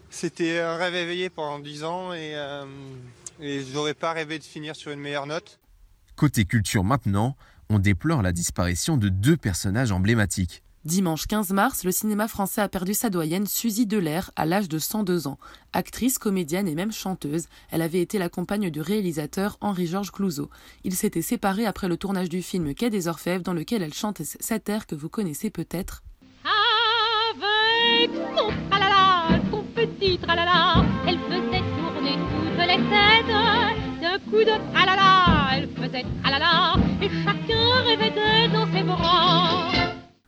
C'était 0.09 0.59
un 0.59 0.75
rêve 0.75 0.95
éveillé 0.95 1.29
pendant 1.29 1.59
10 1.59 1.83
ans 1.83 2.13
et, 2.13 2.35
euh, 2.35 2.65
et 3.39 3.61
j'aurais 3.71 3.93
pas 3.93 4.13
rêvé 4.13 4.39
de 4.39 4.43
finir 4.43 4.75
sur 4.75 4.91
une 4.91 4.99
meilleure 4.99 5.27
note. 5.27 5.59
Côté 6.15 6.45
culture 6.45 6.83
maintenant, 6.83 7.35
on 7.69 7.79
déplore 7.79 8.21
la 8.21 8.31
disparition 8.31 8.97
de 8.97 9.09
deux 9.09 9.37
personnages 9.37 9.91
emblématiques. 9.91 10.63
Dimanche 10.85 11.27
15 11.27 11.51
mars, 11.51 11.83
le 11.83 11.91
cinéma 11.91 12.29
français 12.29 12.61
a 12.61 12.69
perdu 12.69 12.93
sa 12.93 13.09
doyenne 13.09 13.45
Suzy 13.45 13.85
Delair 13.85 14.31
à 14.37 14.45
l'âge 14.45 14.69
de 14.69 14.79
102 14.79 15.27
ans. 15.27 15.37
Actrice, 15.73 16.17
comédienne 16.17 16.69
et 16.69 16.75
même 16.75 16.93
chanteuse, 16.93 17.47
elle 17.69 17.81
avait 17.81 18.01
été 18.01 18.17
la 18.17 18.29
compagne 18.29 18.69
du 18.69 18.79
réalisateur 18.79 19.57
Henri-Georges 19.59 20.11
Clouzot. 20.11 20.49
Ils 20.85 20.95
s'étaient 20.95 21.21
séparés 21.21 21.65
après 21.65 21.89
le 21.89 21.97
tournage 21.97 22.29
du 22.29 22.41
film 22.41 22.73
Quai 22.73 22.89
des 22.89 23.09
Orfèvres 23.09 23.43
dans 23.43 23.53
lequel 23.53 23.83
elle 23.83 23.93
chante 23.93 24.21
cet 24.23 24.69
air 24.69 24.87
que 24.87 24.95
vous 24.95 25.09
connaissez 25.09 25.49
peut-être. 25.49 26.01
Avec 28.71 28.88
petit 29.99 30.17
tralala, 30.17 30.85
elle 31.07 31.19
faisait 31.19 31.63
tourner 31.77 32.15
toutes 32.15 32.67
les 32.67 32.77
têtes. 32.89 34.01
D'un 34.01 34.19
coup 34.29 34.39
de 34.39 34.73
tralala, 34.73 35.49
elle 35.53 35.69
faisait 35.69 36.05
tralala, 36.21 36.75
et 37.01 37.09
chacun 37.23 37.83
rêvait 37.85 38.49
dans 38.49 38.71
ses 38.71 38.83
bras. 38.83 39.71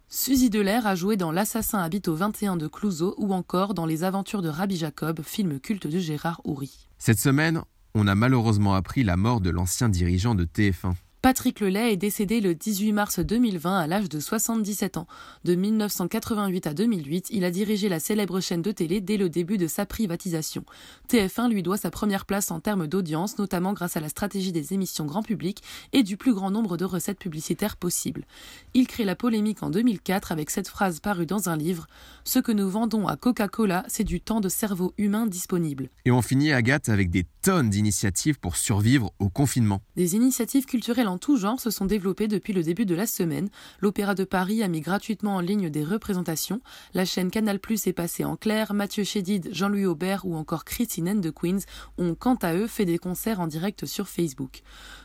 Suzy 0.10 0.50
Delair 0.50 0.86
a 0.86 0.96
joué 0.96 1.16
dans 1.16 1.32
L'Assassin 1.32 1.80
habite 1.80 2.08
au 2.10 2.16
21 2.16 2.58
de 2.58 2.68
Clouseau 2.68 3.16
ou 3.18 3.34
encore 3.34 3.74
dans 3.74 3.86
Les 3.86 4.04
Aventures 4.04 4.42
de 4.42 4.50
Rabbi 4.50 4.76
Jacob, 4.76 5.22
film 5.24 5.60
culte 5.60 5.88
de 5.88 6.00
Gérard 6.00 6.42
Houry. 6.44 6.90
Cette 6.98 7.20
semaine, 7.20 7.62
on 7.96 8.08
a 8.08 8.16
malheureusement 8.16 8.76
appris 8.76 9.04
la 9.04 9.16
mort 9.16 9.40
de 9.40 9.50
l'ancien 9.50 9.88
dirigeant 9.90 10.36
de 10.36 10.44
TF1. 10.44 10.94
Patrick 11.22 11.60
Lelay 11.60 11.94
est 11.94 11.98
décédé 11.98 12.42
le 12.42 12.56
18 12.56 12.94
mars 12.94 13.20
2020 13.20 13.78
à 13.78 13.86
l'âge 13.86 14.10
de 14.10 14.20
77 14.20 14.98
ans. 14.98 15.06
De 15.44 15.54
1988 15.54 16.66
à 16.66 16.74
2008, 16.74 17.28
il 17.30 17.46
a 17.46 17.52
dirigé 17.52 17.90
la 17.90 18.00
célèbre 18.00 18.40
chaîne 18.40 18.64
de 18.64 18.72
télé 18.72 19.02
dès 19.02 19.18
le 19.18 19.30
début 19.30 19.60
de 19.60 19.68
sa 19.68 19.86
privatisation. 19.86 20.64
TF1 21.10 21.52
lui 21.52 21.62
doit 21.62 21.78
sa 21.78 21.92
première 21.92 22.26
place 22.26 22.50
en 22.50 22.60
termes 22.60 22.88
d'audience, 22.88 23.38
notamment 23.38 23.74
grâce 23.74 23.98
à 23.98 24.00
la 24.00 24.10
stratégie 24.10 24.52
des 24.52 24.74
émissions 24.74 25.06
grand 25.06 25.22
public 25.22 25.62
et 25.94 26.02
du 26.02 26.18
plus 26.18 26.34
grand 26.34 26.50
nombre 26.50 26.76
de 26.76 26.86
recettes 26.86 27.20
publicitaires 27.20 27.78
possibles. 27.78 28.26
Il 28.74 28.88
crée 28.88 29.06
la 29.06 29.16
polémique 29.16 29.62
en 29.62 29.70
2004 29.70 30.32
avec 30.32 30.50
cette 30.50 30.68
phrase 30.68 31.02
parue 31.02 31.28
dans 31.28 31.50
un 31.50 31.56
livre 31.56 31.86
Ce 32.24 32.40
que 32.40 32.52
nous 32.52 32.68
vendons 32.68 33.08
à 33.08 33.16
Coca-Cola, 33.16 33.86
c'est 33.88 34.04
du 34.04 34.22
temps 34.22 34.42
de 34.42 34.50
cerveau 34.50 34.92
humain 34.98 35.28
disponible. 35.28 35.90
Et 36.06 36.10
on 36.10 36.24
finit, 36.24 36.52
Agathe, 36.52 36.90
avec 36.90 37.12
des 37.12 37.28
tonnes 37.44 37.70
d'initiatives 37.70 38.40
pour 38.40 38.56
survivre 38.56 39.12
au 39.20 39.30
confinement. 39.30 39.84
Des 39.96 40.16
initiatives 40.16 40.66
culturelles 40.66 41.11
en 41.12 41.18
tout 41.18 41.38
genre 41.38 41.60
se 41.60 41.70
sont 41.70 41.86
développées 41.86 42.28
depuis 42.28 42.54
le 42.54 42.64
début 42.64 42.86
de 42.86 42.96
la 42.96 43.06
semaine. 43.06 43.50
L'Opéra 43.82 44.16
de 44.16 44.24
Paris 44.24 44.64
a 44.64 44.68
mis 44.68 44.82
gratuitement 44.82 45.36
en 45.36 45.40
ligne 45.42 45.70
des 45.70 45.84
représentations. 45.84 46.62
La 46.94 47.06
chaîne 47.06 47.30
Canal 47.30 47.60
Plus 47.60 47.86
est 47.88 47.94
passée 47.94 48.24
en 48.24 48.38
clair. 48.38 48.74
Mathieu 48.74 49.04
Chédid, 49.04 49.50
Jean-Louis 49.52 49.86
Aubert 49.86 50.26
ou 50.26 50.36
encore 50.36 50.66
Christine 50.66 51.20
de 51.20 51.30
Queens 51.30 51.60
ont 51.98 52.16
quant 52.16 52.36
à 52.36 52.54
eux 52.54 52.68
fait 52.68 52.86
des 52.86 52.98
concerts 52.98 53.40
en 53.40 53.48
direct 53.48 53.86
sur 53.86 54.08
Facebook. 54.08 54.62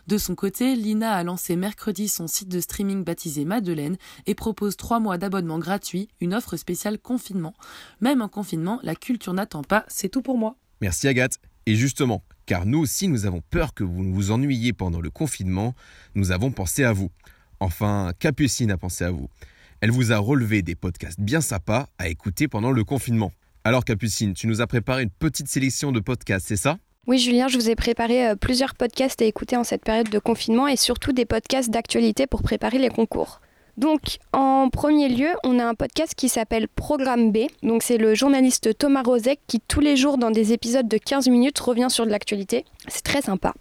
De 0.06 0.18
son 0.18 0.34
côté, 0.36 0.76
Lina 0.76 1.14
a 1.14 1.24
lancé 1.24 1.56
mercredi 1.56 2.08
son 2.08 2.28
site 2.28 2.48
de 2.48 2.60
streaming 2.60 3.02
baptisé 3.02 3.44
Madeleine 3.44 3.96
et 4.26 4.34
propose 4.34 4.76
trois 4.76 5.00
mois 5.00 5.18
d'abonnement 5.18 5.58
gratuit, 5.58 6.08
une 6.20 6.34
offre 6.34 6.56
spéciale 6.56 6.98
confinement. 6.98 7.54
Même 8.00 8.22
en 8.22 8.28
confinement, 8.28 8.78
la 8.82 8.94
culture 8.94 9.34
n'attend 9.34 9.62
pas, 9.62 9.84
c'est 9.88 10.08
tout 10.08 10.22
pour 10.22 10.38
moi. 10.38 10.56
Merci 10.80 11.08
Agathe. 11.08 11.40
Et 11.66 11.74
justement, 11.74 12.22
car 12.46 12.64
nous 12.64 12.78
aussi 12.78 13.08
nous 13.08 13.26
avons 13.26 13.42
peur 13.50 13.74
que 13.74 13.84
vous 13.84 14.02
ne 14.02 14.14
vous 14.14 14.30
ennuyiez 14.30 14.72
pendant 14.72 15.00
le 15.00 15.10
confinement, 15.10 15.74
nous 16.14 16.30
avons 16.30 16.50
pensé 16.50 16.84
à 16.84 16.92
vous. 16.92 17.10
Enfin, 17.60 18.12
Capucine 18.18 18.70
a 18.70 18.78
pensé 18.78 19.04
à 19.04 19.10
vous. 19.10 19.28
Elle 19.80 19.90
vous 19.90 20.12
a 20.12 20.18
relevé 20.18 20.62
des 20.62 20.74
podcasts 20.74 21.20
bien 21.20 21.40
sympas 21.40 21.88
à 21.98 22.08
écouter 22.08 22.48
pendant 22.48 22.72
le 22.72 22.84
confinement. 22.84 23.32
Alors 23.64 23.84
Capucine, 23.84 24.32
tu 24.32 24.46
nous 24.46 24.60
as 24.60 24.66
préparé 24.66 25.02
une 25.02 25.10
petite 25.10 25.48
sélection 25.48 25.92
de 25.92 26.00
podcasts, 26.00 26.46
c'est 26.46 26.56
ça? 26.56 26.78
Oui, 27.06 27.18
Julien, 27.18 27.46
je 27.46 27.56
vous 27.56 27.68
ai 27.70 27.76
préparé 27.76 28.28
euh, 28.28 28.34
plusieurs 28.34 28.74
podcasts 28.74 29.22
à 29.22 29.26
écouter 29.26 29.56
en 29.56 29.64
cette 29.64 29.84
période 29.84 30.08
de 30.08 30.18
confinement 30.18 30.66
et 30.66 30.76
surtout 30.76 31.12
des 31.12 31.24
podcasts 31.24 31.70
d'actualité 31.70 32.26
pour 32.26 32.42
préparer 32.42 32.78
les 32.78 32.88
concours. 32.88 33.40
Donc, 33.76 34.18
en 34.32 34.70
premier 34.70 35.08
lieu, 35.08 35.28
on 35.44 35.58
a 35.58 35.64
un 35.64 35.74
podcast 35.74 36.14
qui 36.14 36.28
s'appelle 36.28 36.66
Programme 36.66 37.30
B. 37.30 37.46
Donc, 37.62 37.82
c'est 37.82 37.98
le 37.98 38.14
journaliste 38.14 38.76
Thomas 38.78 39.02
Rozek 39.02 39.40
qui, 39.46 39.60
tous 39.60 39.80
les 39.80 39.96
jours, 39.96 40.16
dans 40.16 40.30
des 40.30 40.52
épisodes 40.52 40.88
de 40.88 40.96
15 40.96 41.28
minutes, 41.28 41.58
revient 41.58 41.88
sur 41.90 42.06
de 42.06 42.10
l'actualité. 42.10 42.64
C'est 42.88 43.04
très 43.04 43.20
sympa. 43.20 43.52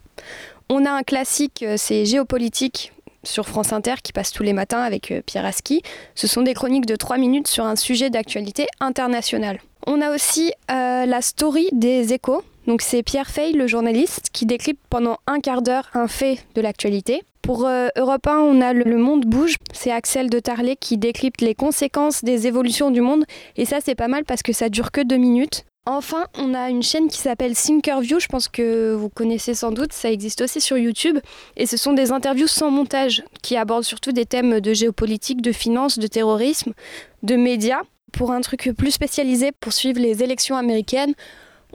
On 0.70 0.86
a 0.86 0.92
un 0.92 1.04
classique, 1.04 1.64
euh, 1.64 1.76
c'est 1.78 2.06
Géopolitique 2.06 2.94
sur 3.24 3.48
France 3.48 3.74
Inter 3.74 3.96
qui 4.02 4.14
passe 4.14 4.32
tous 4.32 4.44
les 4.44 4.54
matins 4.54 4.82
avec 4.82 5.12
euh, 5.12 5.22
Pierre 5.26 5.46
Aski. 5.46 5.82
Ce 6.16 6.28
sont 6.28 6.42
des 6.42 6.54
chroniques 6.54 6.86
de 6.86 6.96
3 6.96 7.18
minutes 7.18 7.48
sur 7.48 7.66
un 7.66 7.76
sujet 7.76 8.10
d'actualité 8.10 8.68
internationale. 8.80 9.60
On 9.86 10.02
a 10.02 10.14
aussi 10.14 10.52
euh, 10.72 11.06
la 11.06 11.22
story 11.22 11.70
des 11.72 12.14
échos. 12.14 12.44
Donc 12.68 12.82
c'est 12.82 13.04
Pierre 13.04 13.30
Fay, 13.30 13.54
le 13.54 13.68
journaliste, 13.68 14.30
qui 14.34 14.46
décrypte 14.46 14.82
pendant 14.90 15.18
un 15.28 15.40
quart 15.40 15.62
d'heure 15.62 15.90
un 15.94 16.08
fait 16.08 16.40
de 16.56 16.62
l'actualité. 16.62 17.22
Pour 17.42 17.68
euh, 17.68 17.90
Europe 17.96 18.26
1, 18.26 18.40
on 18.40 18.60
a 18.60 18.74
Le 18.74 18.98
Monde 18.98 19.26
bouge. 19.26 19.56
C'est 19.72 19.92
Axel 19.92 20.32
de 20.32 20.40
Tarlet 20.40 20.76
qui 20.76 20.98
décrypte 20.98 21.42
les 21.42 21.54
conséquences 21.54 22.24
des 22.24 22.48
évolutions 22.48 22.90
du 22.90 23.02
monde. 23.02 23.24
Et 23.56 23.66
ça, 23.66 23.78
c'est 23.86 23.94
pas 23.94 24.08
mal 24.08 24.26
parce 24.26 24.42
que 24.42 24.52
ça 24.52 24.70
dure 24.70 24.92
que 24.92 25.02
deux 25.02 25.18
minutes. 25.18 25.64
Enfin, 25.88 26.26
on 26.40 26.56
a 26.56 26.72
une 26.72 26.82
chaîne 26.82 27.08
qui 27.08 27.20
s'appelle 27.20 27.56
Thinkerview, 27.56 28.20
je 28.20 28.26
pense 28.26 28.48
que 28.48 28.96
vous 28.96 29.10
connaissez 29.10 29.54
sans 29.54 29.72
doute, 29.72 29.94
ça 29.94 30.12
existe 30.12 30.42
aussi 30.42 30.60
sur 30.60 30.80
YouTube, 30.80 31.20
et 31.58 31.68
ce 31.68 31.78
sont 31.78 31.94
des 31.94 32.12
interviews 32.12 32.48
sans 32.48 32.72
montage 32.72 33.24
qui 33.44 33.56
abordent 33.56 33.84
surtout 33.84 34.12
des 34.12 34.26
thèmes 34.26 34.62
de 34.62 34.74
géopolitique, 34.74 35.44
de 35.44 35.52
finance, 35.52 36.00
de 36.00 36.08
terrorisme, 36.08 36.74
de 37.22 37.36
médias. 37.36 37.82
Pour 38.14 38.32
un 38.32 38.42
truc 38.42 38.72
plus 38.76 38.92
spécialisé 38.92 39.52
pour 39.52 39.74
suivre 39.74 40.00
les 40.00 40.24
élections 40.24 40.56
américaines, 40.56 41.14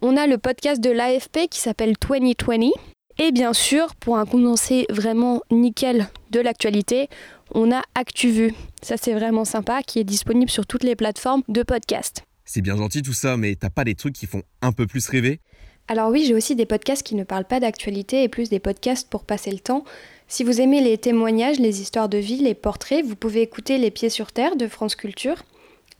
on 0.02 0.16
a 0.16 0.26
le 0.26 0.38
podcast 0.38 0.80
de 0.80 0.90
l'AFP 0.90 1.48
qui 1.50 1.60
s'appelle 1.60 1.94
2020, 2.00 2.70
et 3.18 3.32
bien 3.32 3.52
sûr, 3.52 3.94
pour 3.96 4.16
un 4.16 4.24
condensé 4.24 4.86
vraiment 4.88 5.42
nickel 5.50 6.08
de 6.30 6.40
l'actualité, 6.40 7.08
on 7.52 7.70
a 7.70 7.82
ActuVu. 7.94 8.54
Ça 8.82 8.96
c'est 8.96 9.12
vraiment 9.12 9.44
sympa, 9.44 9.82
qui 9.82 9.98
est 9.98 10.04
disponible 10.04 10.50
sur 10.50 10.66
toutes 10.66 10.84
les 10.84 10.96
plateformes 10.96 11.42
de 11.48 11.62
podcast. 11.62 12.24
C'est 12.44 12.62
bien 12.62 12.76
gentil 12.76 13.02
tout 13.02 13.12
ça, 13.12 13.36
mais 13.36 13.54
t'as 13.56 13.70
pas 13.70 13.84
des 13.84 13.94
trucs 13.94 14.14
qui 14.14 14.26
font 14.26 14.42
un 14.62 14.72
peu 14.72 14.86
plus 14.86 15.06
rêver? 15.08 15.40
Alors 15.86 16.10
oui, 16.10 16.24
j'ai 16.24 16.34
aussi 16.34 16.54
des 16.54 16.66
podcasts 16.66 17.02
qui 17.02 17.14
ne 17.14 17.24
parlent 17.24 17.44
pas 17.44 17.60
d'actualité 17.60 18.22
et 18.22 18.28
plus 18.28 18.48
des 18.48 18.60
podcasts 18.60 19.08
pour 19.08 19.24
passer 19.24 19.50
le 19.50 19.58
temps. 19.58 19.84
Si 20.28 20.44
vous 20.44 20.60
aimez 20.60 20.80
les 20.80 20.96
témoignages, 20.98 21.58
les 21.58 21.82
histoires 21.82 22.08
de 22.08 22.18
vie, 22.18 22.38
les 22.38 22.54
portraits, 22.54 23.04
vous 23.04 23.16
pouvez 23.16 23.42
écouter 23.42 23.76
Les 23.76 23.90
Pieds 23.90 24.08
sur 24.08 24.30
Terre 24.30 24.56
de 24.56 24.68
France 24.68 24.94
Culture, 24.94 25.42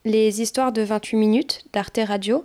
les 0.05 0.41
histoires 0.41 0.73
de 0.73 0.83
28 0.83 1.17
minutes 1.17 1.65
d'Arte 1.73 2.01
Radio 2.07 2.45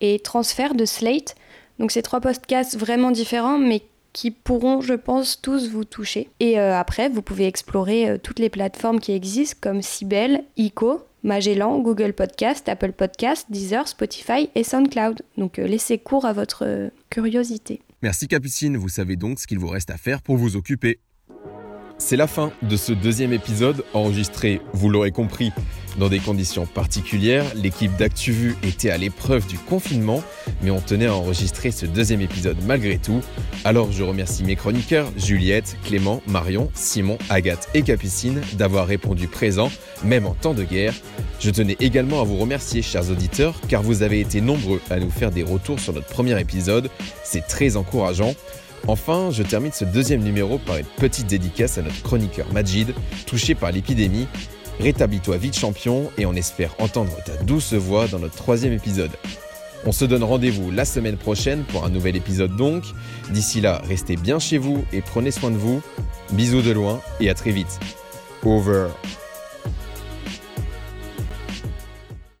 et 0.00 0.18
Transfert 0.18 0.74
de 0.74 0.84
Slate. 0.84 1.34
Donc 1.78 1.90
c'est 1.90 2.02
trois 2.02 2.20
podcasts 2.20 2.76
vraiment 2.76 3.10
différents 3.10 3.58
mais 3.58 3.82
qui 4.16 4.30
pourront, 4.30 4.80
je 4.80 4.94
pense, 4.94 5.42
tous 5.42 5.68
vous 5.68 5.84
toucher. 5.84 6.30
Et 6.40 6.58
euh, 6.58 6.74
après, 6.74 7.10
vous 7.10 7.20
pouvez 7.20 7.46
explorer 7.46 8.08
euh, 8.08 8.16
toutes 8.16 8.38
les 8.38 8.48
plateformes 8.48 8.98
qui 8.98 9.12
existent 9.12 9.58
comme 9.60 9.82
Sibel, 9.82 10.42
ICO, 10.56 11.02
Magellan, 11.22 11.80
Google 11.80 12.14
Podcast, 12.14 12.66
Apple 12.66 12.92
Podcast, 12.92 13.46
Deezer, 13.50 13.86
Spotify 13.86 14.48
et 14.54 14.64
SoundCloud. 14.64 15.20
Donc 15.36 15.58
euh, 15.58 15.66
laissez 15.66 15.98
cours 15.98 16.24
à 16.24 16.32
votre 16.32 16.90
curiosité. 17.10 17.82
Merci 18.00 18.26
Capucine, 18.26 18.78
vous 18.78 18.88
savez 18.88 19.16
donc 19.16 19.38
ce 19.38 19.46
qu'il 19.46 19.58
vous 19.58 19.68
reste 19.68 19.90
à 19.90 19.98
faire 19.98 20.22
pour 20.22 20.38
vous 20.38 20.56
occuper. 20.56 20.98
C'est 21.98 22.16
la 22.16 22.26
fin 22.26 22.52
de 22.60 22.76
ce 22.76 22.92
deuxième 22.92 23.32
épisode 23.32 23.82
enregistré, 23.94 24.60
vous 24.74 24.90
l'aurez 24.90 25.12
compris, 25.12 25.50
dans 25.98 26.10
des 26.10 26.18
conditions 26.18 26.66
particulières. 26.66 27.46
L'équipe 27.54 27.96
d'ActuVu 27.96 28.54
était 28.62 28.90
à 28.90 28.98
l'épreuve 28.98 29.46
du 29.46 29.56
confinement, 29.56 30.22
mais 30.62 30.70
on 30.70 30.80
tenait 30.80 31.06
à 31.06 31.14
enregistrer 31.14 31.70
ce 31.70 31.86
deuxième 31.86 32.20
épisode 32.20 32.58
malgré 32.66 32.98
tout. 32.98 33.22
Alors 33.64 33.92
je 33.92 34.02
remercie 34.02 34.44
mes 34.44 34.56
chroniqueurs 34.56 35.10
Juliette, 35.16 35.78
Clément, 35.84 36.20
Marion, 36.26 36.70
Simon, 36.74 37.16
Agathe 37.30 37.68
et 37.72 37.80
Capucine 37.80 38.42
d'avoir 38.58 38.86
répondu 38.86 39.26
présent, 39.26 39.70
même 40.04 40.26
en 40.26 40.34
temps 40.34 40.54
de 40.54 40.64
guerre. 40.64 40.92
Je 41.40 41.50
tenais 41.50 41.76
également 41.80 42.20
à 42.20 42.24
vous 42.24 42.36
remercier, 42.36 42.82
chers 42.82 43.10
auditeurs, 43.10 43.58
car 43.68 43.82
vous 43.82 44.02
avez 44.02 44.20
été 44.20 44.42
nombreux 44.42 44.82
à 44.90 44.98
nous 44.98 45.10
faire 45.10 45.30
des 45.30 45.42
retours 45.42 45.80
sur 45.80 45.94
notre 45.94 46.08
premier 46.08 46.38
épisode. 46.38 46.90
C'est 47.24 47.46
très 47.46 47.76
encourageant. 47.76 48.34
Enfin, 48.88 49.30
je 49.32 49.42
termine 49.42 49.72
ce 49.72 49.84
deuxième 49.84 50.22
numéro 50.22 50.58
par 50.58 50.76
une 50.76 50.86
petite 50.86 51.26
dédicace 51.26 51.76
à 51.78 51.82
notre 51.82 52.02
chroniqueur 52.02 52.46
Majid, 52.52 52.94
touché 53.26 53.54
par 53.54 53.72
l'épidémie. 53.72 54.28
Rétablis-toi 54.78 55.38
vite 55.38 55.56
champion 55.56 56.10
et 56.18 56.26
on 56.26 56.34
espère 56.34 56.74
entendre 56.78 57.12
ta 57.24 57.36
douce 57.42 57.72
voix 57.72 58.06
dans 58.06 58.18
notre 58.18 58.36
troisième 58.36 58.72
épisode. 58.72 59.10
On 59.86 59.92
se 59.92 60.04
donne 60.04 60.22
rendez-vous 60.22 60.70
la 60.70 60.84
semaine 60.84 61.16
prochaine 61.16 61.64
pour 61.64 61.84
un 61.84 61.88
nouvel 61.88 62.16
épisode 62.16 62.56
donc. 62.56 62.84
D'ici 63.30 63.60
là, 63.60 63.82
restez 63.88 64.16
bien 64.16 64.38
chez 64.38 64.58
vous 64.58 64.84
et 64.92 65.00
prenez 65.00 65.30
soin 65.30 65.50
de 65.50 65.56
vous. 65.56 65.80
Bisous 66.32 66.62
de 66.62 66.72
loin 66.72 67.00
et 67.20 67.28
à 67.30 67.34
très 67.34 67.52
vite. 67.52 67.80
Over. 68.44 68.88